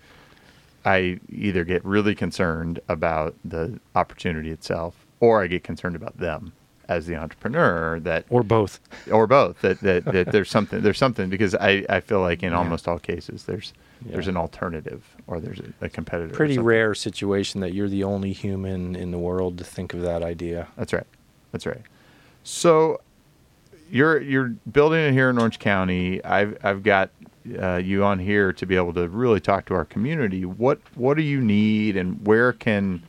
I 0.84 1.18
either 1.30 1.64
get 1.64 1.84
really 1.84 2.14
concerned 2.14 2.80
about 2.88 3.34
the 3.44 3.80
opportunity 3.94 4.50
itself 4.50 4.94
or 5.20 5.42
I 5.42 5.46
get 5.46 5.64
concerned 5.64 5.96
about 5.96 6.18
them 6.18 6.52
as 6.88 7.06
the 7.06 7.16
entrepreneur 7.16 8.00
that 8.00 8.24
or 8.30 8.42
both 8.42 8.80
or 9.10 9.26
both 9.26 9.60
that 9.60 9.80
that, 9.80 10.04
that 10.06 10.26
there's 10.32 10.48
something 10.48 10.80
there's 10.80 10.96
something 10.96 11.28
because 11.28 11.54
I, 11.54 11.84
I 11.88 12.00
feel 12.00 12.20
like 12.20 12.42
in 12.42 12.52
yeah. 12.52 12.58
almost 12.58 12.88
all 12.88 12.98
cases 12.98 13.44
there's 13.44 13.74
yeah. 14.04 14.12
there's 14.12 14.28
an 14.28 14.36
alternative 14.36 15.04
or 15.26 15.40
there's 15.40 15.58
a, 15.58 15.84
a 15.84 15.88
competitor. 15.88 16.34
Pretty 16.34 16.58
rare 16.58 16.94
situation 16.94 17.60
that 17.60 17.74
you're 17.74 17.88
the 17.88 18.04
only 18.04 18.32
human 18.32 18.96
in 18.96 19.10
the 19.10 19.18
world 19.18 19.58
to 19.58 19.64
think 19.64 19.92
of 19.92 20.00
that 20.02 20.22
idea. 20.22 20.68
That's 20.76 20.92
right. 20.92 21.06
That's 21.52 21.66
right. 21.66 21.82
So 22.44 23.00
you're 23.90 24.20
you're 24.20 24.54
building 24.70 25.00
it 25.00 25.12
here 25.12 25.30
in 25.30 25.38
Orange 25.38 25.58
County. 25.58 26.22
I've 26.24 26.56
I've 26.62 26.82
got 26.82 27.10
uh, 27.58 27.76
you 27.76 28.04
on 28.04 28.18
here 28.18 28.52
to 28.52 28.66
be 28.66 28.76
able 28.76 28.92
to 28.94 29.08
really 29.08 29.40
talk 29.40 29.66
to 29.66 29.74
our 29.74 29.84
community. 29.84 30.44
What 30.44 30.80
what 30.94 31.16
do 31.16 31.22
you 31.22 31.40
need, 31.40 31.96
and 31.96 32.26
where 32.26 32.52
can 32.52 33.02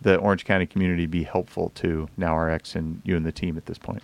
the 0.00 0.16
Orange 0.16 0.44
County 0.44 0.66
community 0.66 1.06
be 1.06 1.24
helpful 1.24 1.70
to 1.76 2.08
now 2.16 2.34
NowRx 2.34 2.74
and 2.74 3.02
you 3.04 3.16
and 3.16 3.24
the 3.24 3.32
team 3.32 3.56
at 3.56 3.66
this 3.66 3.78
point? 3.78 4.02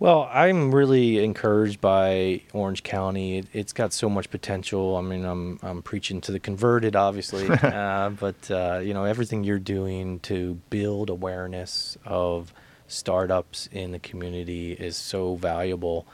Well, 0.00 0.30
I'm 0.32 0.72
really 0.72 1.24
encouraged 1.24 1.80
by 1.80 2.42
Orange 2.52 2.84
County. 2.84 3.38
It, 3.38 3.48
has 3.52 3.72
got 3.72 3.92
so 3.92 4.08
much 4.08 4.30
potential. 4.30 4.96
I 4.96 5.00
mean, 5.00 5.24
I'm 5.24 5.58
I'm 5.62 5.82
preaching 5.82 6.20
to 6.22 6.32
the 6.32 6.38
converted, 6.38 6.94
obviously, 6.94 7.48
uh, 7.62 8.10
but 8.10 8.50
uh, 8.50 8.80
you 8.82 8.94
know 8.94 9.04
everything 9.04 9.42
you're 9.42 9.58
doing 9.58 10.20
to 10.20 10.60
build 10.70 11.10
awareness 11.10 11.98
of 12.04 12.52
startups 12.88 13.68
in 13.70 13.92
the 13.92 13.98
community 13.98 14.72
is 14.72 14.96
so 14.96 15.36
valuable. 15.36 16.06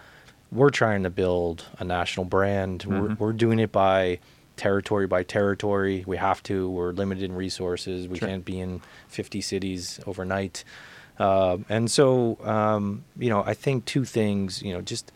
We're 0.52 0.70
trying 0.70 1.04
to 1.04 1.10
build 1.10 1.64
a 1.78 1.84
national 1.84 2.26
brand. 2.26 2.80
Mm-hmm. 2.80 3.00
We're, 3.00 3.14
we're 3.14 3.32
doing 3.32 3.58
it 3.58 3.72
by 3.72 4.18
territory 4.56 5.06
by 5.06 5.22
territory. 5.22 6.04
We 6.06 6.16
have 6.16 6.42
to. 6.44 6.68
We're 6.68 6.92
limited 6.92 7.24
in 7.24 7.34
resources. 7.34 8.08
We 8.08 8.18
sure. 8.18 8.28
can't 8.28 8.44
be 8.44 8.60
in 8.60 8.82
50 9.08 9.40
cities 9.40 10.00
overnight. 10.06 10.64
Uh, 11.18 11.58
and 11.68 11.90
so, 11.90 12.38
um, 12.42 13.04
you 13.16 13.30
know, 13.30 13.42
I 13.44 13.54
think 13.54 13.84
two 13.84 14.04
things, 14.04 14.62
you 14.62 14.72
know, 14.72 14.80
just, 14.80 15.12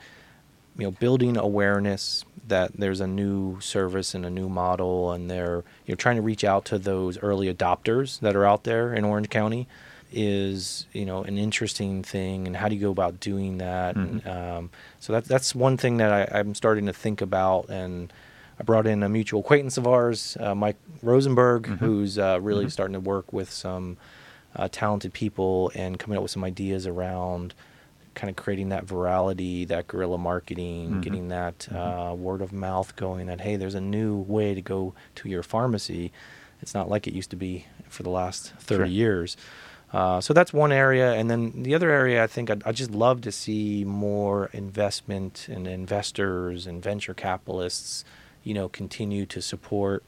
you 0.77 0.85
know, 0.85 0.92
building 0.92 1.37
awareness 1.37 2.25
that 2.47 2.73
there's 2.75 3.01
a 3.01 3.07
new 3.07 3.61
service 3.61 4.14
and 4.14 4.25
a 4.25 4.31
new 4.31 4.49
model 4.49 5.12
and 5.12 5.31
they're, 5.31 5.64
you 5.87 5.92
know, 5.92 5.97
trying 5.97 6.16
to 6.16 6.23
reach 6.23 6.44
out 6.44 6.64
to 6.66 6.79
those 6.79 7.18
early 7.18 7.53
adopters 7.53 8.21
that 8.21 8.37
are 8.37 8.47
out 8.47 8.64
there 8.64 8.94
in 8.94 9.05
Orange 9.05 9.29
County 9.29 9.66
is, 10.11 10.87
you 10.92 11.05
know, 11.05 11.23
an 11.23 11.38
interesting 11.38 12.03
thing. 12.03 12.47
And 12.47 12.57
how 12.57 12.68
do 12.68 12.75
you 12.75 12.81
go 12.81 12.90
about 12.90 13.21
doing 13.21 13.59
that? 13.59 13.97
Mm-hmm. 13.97 14.29
And, 14.29 14.38
um, 14.38 14.71
so 15.01 15.12
that's, 15.12 15.29
that's 15.29 15.55
one 15.55 15.77
thing 15.77 15.99
that 15.99 16.12
I, 16.12 16.38
I'm 16.38 16.55
starting 16.55 16.87
to 16.87 16.92
think 16.92 17.21
about 17.21 17.68
and, 17.68 18.12
I 18.61 18.64
brought 18.64 18.87
in 18.87 19.03
a 19.03 19.09
mutual 19.09 19.40
acquaintance 19.40 19.77
of 19.77 19.87
ours, 19.87 20.37
uh, 20.40 20.55
Mike 20.55 20.77
Rosenberg, 21.03 21.64
mm-hmm. 21.64 21.85
who's 21.85 22.18
uh, 22.18 22.40
really 22.42 22.64
mm-hmm. 22.64 22.71
starting 22.71 22.94
to 22.94 23.01
work 23.01 23.33
with 23.33 23.51
some 23.51 23.97
uh, 24.57 24.68
talented 24.71 25.12
people 25.12 25.71
and 25.75 25.99
coming 25.99 26.16
up 26.16 26.23
with 26.23 26.33
some 26.33 26.44
ideas 26.44 26.87
around 26.87 27.55
kind 28.14 28.29
of 28.29 28.37
creating 28.37 28.71
that 28.71 28.85
virality, 28.85 29.66
that 29.68 29.87
guerrilla 29.87 30.18
marketing, 30.18 30.90
mm-hmm. 30.90 31.01
getting 31.03 31.29
that 31.29 31.68
mm-hmm. 31.71 31.77
uh, 31.77 32.14
word 32.14 32.42
of 32.42 32.53
mouth 32.53 32.97
going 32.97 33.29
that, 33.29 33.40
hey, 33.40 33.55
there's 33.55 33.77
a 33.77 33.81
new 33.81 34.16
way 34.16 34.55
to 34.55 34.62
go 34.62 34.92
to 35.14 35.29
your 35.29 35.44
pharmacy. 35.44 36.11
It's 36.61 36.75
not 36.75 36.90
like 36.90 37.07
it 37.07 37.14
used 37.14 37.31
to 37.31 37.37
be 37.37 37.66
for 37.88 38.03
the 38.03 38.11
last 38.11 38.53
30 38.59 38.79
sure. 38.79 38.87
years. 38.87 39.37
Uh, 39.92 40.20
so 40.20 40.35
that's 40.35 40.53
one 40.53 40.70
area. 40.70 41.14
And 41.14 41.31
then 41.31 41.62
the 41.62 41.74
other 41.74 41.90
area, 41.90 42.22
I 42.22 42.27
think 42.27 42.51
I'd, 42.51 42.62
I'd, 42.64 42.77
just 42.77 42.90
love 42.90 43.22
to 43.22 43.33
see 43.33 43.85
more 43.85 44.51
investment 44.53 45.46
and 45.48 45.66
investors 45.66 46.66
and 46.66 46.83
venture 46.83 47.14
capitalists, 47.14 48.05
you 48.44 48.53
know, 48.53 48.68
continue 48.68 49.24
to 49.27 49.40
support 49.40 50.05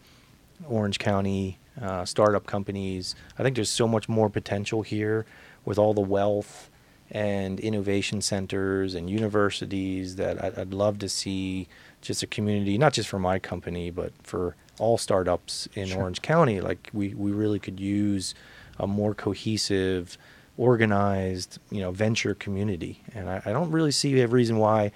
Orange 0.69 0.99
County 0.99 1.59
uh, 1.81 2.05
startup 2.05 2.47
companies. 2.47 3.15
I 3.39 3.43
think 3.43 3.57
there's 3.57 3.71
so 3.71 3.89
much 3.89 4.09
more 4.09 4.29
potential 4.29 4.83
here 4.83 5.25
with 5.65 5.79
all 5.79 5.95
the 5.95 6.01
wealth 6.03 6.71
and 7.11 7.59
innovation 7.59 8.21
centers 8.21 8.95
and 8.95 9.09
universities 9.09 10.17
that 10.17 10.43
I'd, 10.45 10.59
I'd 10.59 10.75
love 10.75 10.99
to 11.01 11.09
see 11.09 11.69
just 12.03 12.23
a 12.23 12.27
community, 12.27 12.77
not 12.79 12.93
just 12.93 13.09
for 13.09 13.19
my 13.19 13.39
company, 13.39 13.91
but 13.91 14.13
for 14.23 14.57
all 14.79 14.97
startups 14.99 15.69
in 15.75 15.89
sure. 15.89 16.03
Orange 16.03 16.23
County. 16.23 16.61
Like 16.61 16.91
we, 16.93 17.15
we 17.15 17.33
really 17.33 17.59
could 17.59 17.81
use 17.81 18.35
a 18.79 18.87
more 18.87 19.15
cohesive, 19.15 20.17
organized, 20.57 21.59
you 21.71 21.81
know, 21.81 21.91
venture 21.91 22.35
community. 22.35 23.03
And 23.15 23.29
I, 23.29 23.43
I 23.45 23.53
don't 23.53 23.71
really 23.71 23.93
see 23.93 24.21
a 24.21 24.27
reason 24.27 24.59
why 24.59 24.93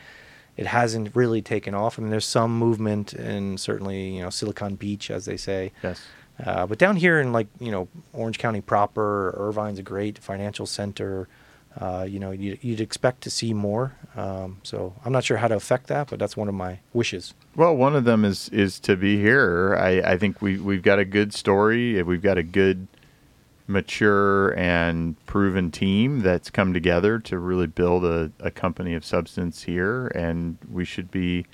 it 0.57 0.67
hasn't 0.67 1.15
really 1.15 1.43
taken 1.43 1.75
off. 1.75 1.99
I 1.99 2.03
mean, 2.03 2.11
there's 2.11 2.27
some 2.27 2.57
movement 2.59 3.13
in 3.13 3.59
certainly, 3.59 4.17
you 4.17 4.23
know, 4.23 4.31
Silicon 4.31 4.77
Beach, 4.77 5.11
as 5.11 5.25
they 5.25 5.37
say. 5.37 5.73
Yes. 5.83 6.03
Uh, 6.43 6.67
but 6.67 6.79
down 6.79 6.97
here 6.97 7.21
in 7.21 7.33
like 7.33 7.47
you 7.61 7.71
know 7.71 7.89
Orange 8.13 8.39
County 8.39 8.61
proper, 8.61 9.35
Irvine's 9.37 9.79
a 9.79 9.83
great 9.83 10.19
financial 10.19 10.67
center. 10.67 11.29
Uh, 11.81 12.07
you 12.09 12.21
know, 12.21 12.31
you'd, 12.31 12.63
you'd, 12.63 12.81
expect 12.81 13.21
to 13.23 13.31
see 13.31 13.53
more. 13.53 13.97
Um, 14.15 14.59
so 14.63 14.95
I'm 15.05 15.11
not 15.11 15.25
sure 15.25 15.39
how 15.39 15.49
to 15.49 15.57
affect 15.57 15.89
that, 15.89 16.09
but 16.09 16.21
that's 16.21 16.37
one 16.37 16.47
of 16.47 16.55
my 16.55 16.79
wishes. 16.93 17.35
Well, 17.57 17.75
one 17.75 17.97
of 17.97 18.05
them 18.05 18.25
is 18.25 18.49
is 18.51 18.79
to 18.81 18.97
be 18.97 19.21
here. 19.21 19.77
I, 19.77 20.13
I 20.13 20.17
think 20.17 20.41
we 20.41 20.59
we've 20.59 20.83
got 20.83 20.99
a 20.99 21.05
good 21.05 21.35
story. 21.35 22.01
We've 22.03 22.23
got 22.23 22.39
a 22.39 22.45
good, 22.45 22.87
mature 23.66 24.57
and 24.59 25.22
proven 25.27 25.70
team 25.70 26.20
that's 26.20 26.50
come 26.50 26.74
together 26.74 27.18
to 27.18 27.38
really 27.38 27.66
build 27.66 28.05
a, 28.05 28.31
a 28.40 28.50
company 28.50 28.94
of 28.94 29.05
substance 29.05 29.62
here, 29.62 30.09
and 30.09 30.59
we 30.70 30.85
should 30.85 31.11
be 31.11 31.46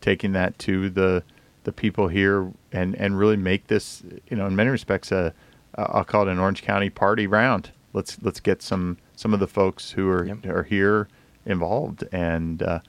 taking 0.00 0.32
that 0.32 0.58
to 0.58 0.90
the 0.90 1.22
the 1.64 1.72
people 1.72 2.08
here 2.08 2.52
and 2.72 2.94
and 2.96 3.18
really 3.18 3.36
make 3.36 3.68
this 3.68 4.02
you 4.28 4.36
know 4.36 4.46
in 4.46 4.54
many 4.54 4.70
respects 4.70 5.10
a 5.10 5.32
I'll 5.76 6.04
call 6.04 6.28
it 6.28 6.30
an 6.30 6.38
Orange 6.38 6.62
County 6.62 6.90
party 6.90 7.26
round. 7.26 7.70
Let's 7.92 8.18
let's 8.22 8.40
get 8.40 8.62
some 8.62 8.98
some 9.16 9.32
of 9.32 9.40
the 9.40 9.48
folks 9.48 9.92
who 9.92 10.08
are 10.10 10.24
yep. 10.24 10.46
are 10.46 10.62
here 10.62 11.08
involved 11.46 12.04
and 12.12 12.62
uh, 12.62 12.80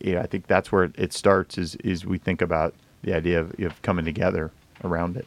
yeah 0.00 0.20
I 0.20 0.26
think 0.26 0.46
that's 0.46 0.70
where 0.70 0.90
it 0.96 1.12
starts 1.12 1.58
is 1.58 1.74
is 1.76 2.04
we 2.04 2.18
think 2.18 2.42
about 2.42 2.74
the 3.02 3.14
idea 3.14 3.40
of, 3.40 3.58
of 3.60 3.80
coming 3.82 4.04
together 4.04 4.50
around 4.84 5.16
it. 5.16 5.26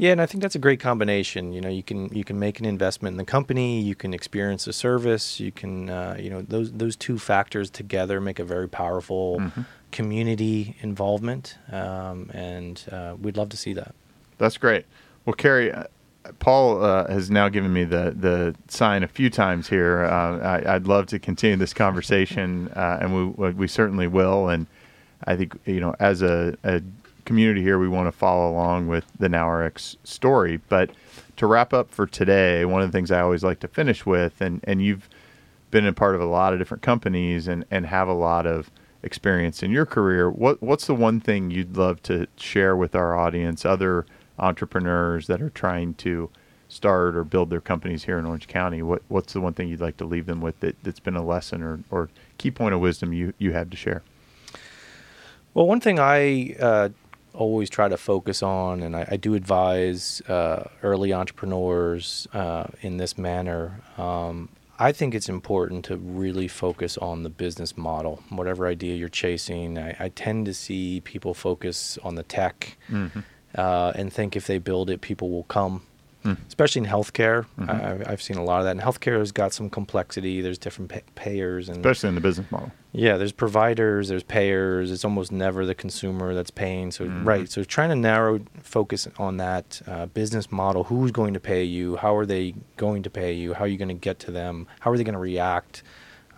Yeah, 0.00 0.12
and 0.12 0.22
I 0.22 0.24
think 0.24 0.40
that's 0.40 0.54
a 0.54 0.58
great 0.58 0.80
combination. 0.80 1.52
You 1.52 1.60
know, 1.60 1.68
you 1.68 1.82
can 1.82 2.08
you 2.08 2.24
can 2.24 2.38
make 2.38 2.58
an 2.58 2.64
investment 2.64 3.12
in 3.12 3.18
the 3.18 3.24
company, 3.24 3.82
you 3.82 3.94
can 3.94 4.14
experience 4.14 4.66
a 4.66 4.72
service, 4.72 5.38
you 5.38 5.52
can 5.52 5.90
uh, 5.90 6.16
you 6.18 6.30
know 6.30 6.40
those 6.40 6.72
those 6.72 6.96
two 6.96 7.18
factors 7.18 7.68
together 7.68 8.18
make 8.18 8.38
a 8.38 8.44
very 8.44 8.66
powerful 8.68 9.38
Mm-hmm. 9.40 9.62
community 9.92 10.74
involvement, 10.80 11.58
um, 11.70 12.30
and 12.32 12.84
uh, 12.90 13.14
we'd 13.20 13.36
love 13.36 13.50
to 13.50 13.58
see 13.58 13.74
that. 13.74 13.94
That's 14.38 14.56
great. 14.56 14.86
Well, 15.26 15.34
Cary, 15.34 15.70
uh, 15.70 15.84
Paul 16.38 16.82
uh, 16.82 17.06
has 17.08 17.30
now 17.30 17.50
given 17.50 17.70
me 17.72 17.84
the 17.84 18.14
the 18.16 18.54
sign 18.68 19.02
a 19.02 19.08
few 19.08 19.28
times 19.28 19.68
here. 19.68 20.04
Uh, 20.04 20.38
I, 20.38 20.76
I'd 20.76 20.86
love 20.86 21.06
to 21.08 21.18
continue 21.18 21.58
this 21.58 21.74
conversation, 21.74 22.68
uh, 22.74 23.00
and 23.02 23.36
we 23.36 23.50
we 23.52 23.68
certainly 23.68 24.06
will. 24.06 24.48
And 24.48 24.66
I 25.26 25.36
think 25.36 25.58
you 25.66 25.80
know, 25.80 25.94
as 26.00 26.22
a, 26.22 26.56
a 26.64 26.80
community 27.30 27.62
here, 27.62 27.78
we 27.78 27.86
want 27.86 28.08
to 28.08 28.12
follow 28.12 28.50
along 28.50 28.88
with 28.88 29.04
the 29.16 29.28
NowRx 29.28 29.98
story. 30.02 30.60
But 30.68 30.90
to 31.36 31.46
wrap 31.46 31.72
up 31.72 31.92
for 31.92 32.04
today, 32.04 32.64
one 32.64 32.82
of 32.82 32.90
the 32.90 32.92
things 32.92 33.12
I 33.12 33.20
always 33.20 33.44
like 33.44 33.60
to 33.60 33.68
finish 33.68 34.04
with, 34.04 34.40
and 34.40 34.60
and 34.64 34.82
you've 34.82 35.08
been 35.70 35.86
a 35.86 35.92
part 35.92 36.16
of 36.16 36.20
a 36.20 36.24
lot 36.24 36.52
of 36.52 36.58
different 36.58 36.82
companies 36.82 37.46
and 37.46 37.64
and 37.70 37.86
have 37.86 38.08
a 38.08 38.12
lot 38.12 38.48
of 38.48 38.68
experience 39.04 39.62
in 39.62 39.70
your 39.70 39.86
career. 39.86 40.28
What 40.28 40.60
what's 40.60 40.88
the 40.88 40.94
one 40.96 41.20
thing 41.20 41.52
you'd 41.52 41.76
love 41.76 42.02
to 42.02 42.26
share 42.34 42.74
with 42.74 42.96
our 42.96 43.16
audience, 43.16 43.64
other 43.64 44.06
entrepreneurs 44.36 45.28
that 45.28 45.40
are 45.40 45.50
trying 45.50 45.94
to 45.94 46.30
start 46.68 47.14
or 47.14 47.22
build 47.22 47.48
their 47.48 47.60
companies 47.60 48.06
here 48.06 48.18
in 48.18 48.26
Orange 48.26 48.48
County? 48.48 48.82
What 48.82 49.02
what's 49.06 49.34
the 49.34 49.40
one 49.40 49.54
thing 49.54 49.68
you'd 49.68 49.80
like 49.80 49.98
to 49.98 50.04
leave 50.04 50.26
them 50.26 50.40
with 50.40 50.58
that, 50.58 50.82
that's 50.82 50.98
been 50.98 51.14
a 51.14 51.24
lesson 51.24 51.62
or, 51.62 51.78
or 51.92 52.10
key 52.38 52.50
point 52.50 52.74
of 52.74 52.80
wisdom 52.80 53.12
you, 53.12 53.34
you 53.38 53.52
have 53.52 53.70
to 53.70 53.76
share? 53.76 54.02
Well, 55.54 55.68
one 55.68 55.80
thing 55.80 56.00
I 56.00 56.56
uh, 56.60 56.88
always 57.34 57.70
try 57.70 57.88
to 57.88 57.96
focus 57.96 58.42
on, 58.42 58.82
and 58.82 58.96
I, 58.96 59.06
I 59.12 59.16
do 59.16 59.34
advise 59.34 60.20
uh, 60.28 60.68
early 60.82 61.12
entrepreneurs 61.12 62.26
uh, 62.32 62.66
in 62.80 62.96
this 62.96 63.16
manner. 63.18 63.80
Um, 63.98 64.48
I 64.78 64.92
think 64.92 65.14
it's 65.14 65.28
important 65.28 65.84
to 65.86 65.96
really 65.96 66.48
focus 66.48 66.96
on 66.98 67.22
the 67.22 67.28
business 67.28 67.76
model, 67.76 68.22
whatever 68.30 68.66
idea 68.66 68.96
you're 68.96 69.10
chasing. 69.10 69.78
I, 69.78 69.94
I 70.00 70.08
tend 70.08 70.46
to 70.46 70.54
see 70.54 71.00
people 71.02 71.34
focus 71.34 71.98
on 72.02 72.14
the 72.14 72.22
tech 72.22 72.78
uh, 73.54 73.92
and 73.94 74.12
think 74.12 74.36
if 74.36 74.46
they 74.46 74.58
build 74.58 74.88
it, 74.88 75.00
people 75.02 75.30
will 75.30 75.44
come. 75.44 75.82
Especially 76.48 76.82
in 76.82 76.86
healthcare, 76.88 77.46
I, 77.58 77.98
I've 78.06 78.20
seen 78.20 78.36
a 78.36 78.44
lot 78.44 78.58
of 78.60 78.64
that. 78.64 78.72
And 78.72 78.80
healthcare 78.80 79.18
has 79.18 79.32
got 79.32 79.52
some 79.52 79.70
complexity. 79.70 80.40
There's 80.40 80.58
different 80.58 80.90
pay- 80.90 81.02
payers, 81.14 81.68
and 81.68 81.78
Especially 81.78 82.08
in 82.10 82.14
the 82.14 82.20
business 82.20 82.50
model. 82.52 82.70
yeah, 82.92 83.16
there's 83.16 83.32
providers, 83.32 84.08
there's 84.08 84.22
payers. 84.22 84.90
It's 84.90 85.04
almost 85.04 85.32
never 85.32 85.64
the 85.64 85.74
consumer 85.74 86.34
that's 86.34 86.50
paying. 86.50 86.90
So 86.90 87.06
right, 87.06 87.50
so 87.50 87.64
trying 87.64 87.88
to 87.88 87.96
narrow 87.96 88.40
focus 88.62 89.08
on 89.18 89.38
that 89.38 89.80
uh, 89.86 90.06
business 90.06 90.52
model. 90.52 90.84
Who's 90.84 91.10
going 91.10 91.32
to 91.34 91.40
pay 91.40 91.64
you? 91.64 91.96
How 91.96 92.14
are 92.16 92.26
they 92.26 92.54
going 92.76 93.02
to 93.04 93.10
pay 93.10 93.32
you? 93.32 93.54
How 93.54 93.64
are 93.64 93.68
you 93.68 93.78
going 93.78 93.88
to 93.88 93.94
get 93.94 94.18
to 94.20 94.30
them? 94.30 94.66
How 94.80 94.90
are 94.90 94.96
they 94.98 95.04
going 95.04 95.14
to 95.14 95.18
react? 95.18 95.82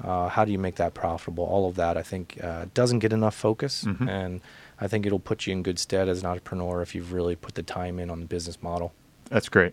Uh, 0.02 0.28
how 0.28 0.44
do 0.44 0.50
you 0.52 0.58
make 0.58 0.76
that 0.76 0.94
profitable? 0.94 1.44
All 1.44 1.68
of 1.68 1.76
that, 1.76 1.96
I 1.96 2.02
think, 2.02 2.38
uh, 2.42 2.66
doesn't 2.74 3.00
get 3.00 3.12
enough 3.12 3.34
focus, 3.36 3.84
and 4.08 4.40
I 4.80 4.88
think 4.88 5.06
it'll 5.06 5.20
put 5.20 5.46
you 5.46 5.52
in 5.52 5.62
good 5.62 5.78
stead 5.78 6.08
as 6.08 6.20
an 6.20 6.26
entrepreneur 6.26 6.82
if 6.82 6.94
you've 6.94 7.12
really 7.12 7.36
put 7.36 7.54
the 7.54 7.62
time 7.62 8.00
in 8.00 8.10
on 8.10 8.18
the 8.20 8.26
business 8.26 8.60
model. 8.62 8.92
That's 9.32 9.48
great. 9.48 9.72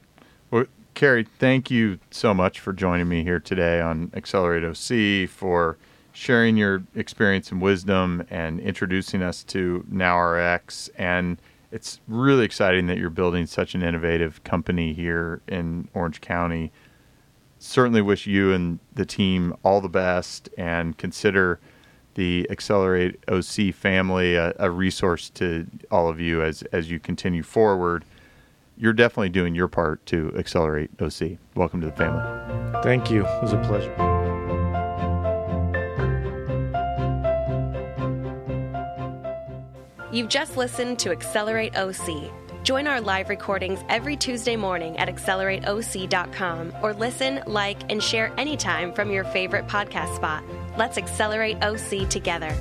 Well, 0.51 0.67
Cary, 0.93 1.27
thank 1.37 1.69
you 1.69 1.99
so 2.11 2.33
much 2.33 2.61
for 2.61 2.71
joining 2.71 3.09
me 3.09 3.23
here 3.23 3.41
today 3.41 3.81
on 3.81 4.09
Accelerate 4.15 4.63
OC 4.63 5.29
for 5.29 5.77
sharing 6.13 6.55
your 6.55 6.83
experience 6.95 7.51
and 7.51 7.61
wisdom 7.61 8.25
and 8.29 8.61
introducing 8.61 9.21
us 9.21 9.43
to 9.43 9.85
NowRx. 9.91 10.91
And 10.97 11.41
it's 11.73 11.99
really 12.07 12.45
exciting 12.45 12.87
that 12.87 12.99
you're 12.99 13.09
building 13.09 13.45
such 13.45 13.75
an 13.75 13.83
innovative 13.83 14.41
company 14.45 14.93
here 14.93 15.41
in 15.45 15.89
Orange 15.93 16.21
County. 16.21 16.71
Certainly 17.57 18.01
wish 18.01 18.27
you 18.27 18.53
and 18.53 18.79
the 18.93 19.05
team 19.05 19.53
all 19.61 19.81
the 19.81 19.89
best 19.89 20.47
and 20.57 20.97
consider 20.97 21.59
the 22.15 22.47
Accelerate 22.49 23.21
OC 23.27 23.73
family 23.73 24.35
a, 24.35 24.53
a 24.57 24.71
resource 24.71 25.29
to 25.31 25.67
all 25.91 26.07
of 26.07 26.21
you 26.21 26.41
as, 26.41 26.61
as 26.71 26.89
you 26.89 26.97
continue 26.97 27.43
forward 27.43 28.05
you're 28.79 28.93
definitely 28.93 29.29
doing 29.29 29.53
your 29.53 29.67
part 29.67 30.03
to 30.07 30.33
accelerate 30.37 30.89
OC. 30.99 31.37
Welcome 31.53 31.81
to 31.81 31.87
the 31.87 31.93
family. 31.93 32.23
Thank 32.81 33.11
you. 33.11 33.25
It 33.25 33.41
was 33.41 33.53
a 33.53 33.57
pleasure. 33.57 33.93
You've 40.11 40.29
just 40.29 40.57
listened 40.57 40.97
to 40.99 41.11
Accelerate 41.11 41.75
OC. 41.75 42.31
Join 42.63 42.87
our 42.87 42.99
live 42.99 43.29
recordings 43.29 43.79
every 43.89 44.15
Tuesday 44.15 44.55
morning 44.55 44.97
at 44.97 45.07
accelerateoc.com 45.07 46.73
or 46.81 46.93
listen, 46.93 47.41
like, 47.45 47.91
and 47.91 48.01
share 48.01 48.33
anytime 48.37 48.93
from 48.93 49.11
your 49.11 49.23
favorite 49.25 49.67
podcast 49.67 50.15
spot. 50.15 50.43
Let's 50.77 50.97
accelerate 50.97 51.57
OC 51.61 52.09
together. 52.09 52.55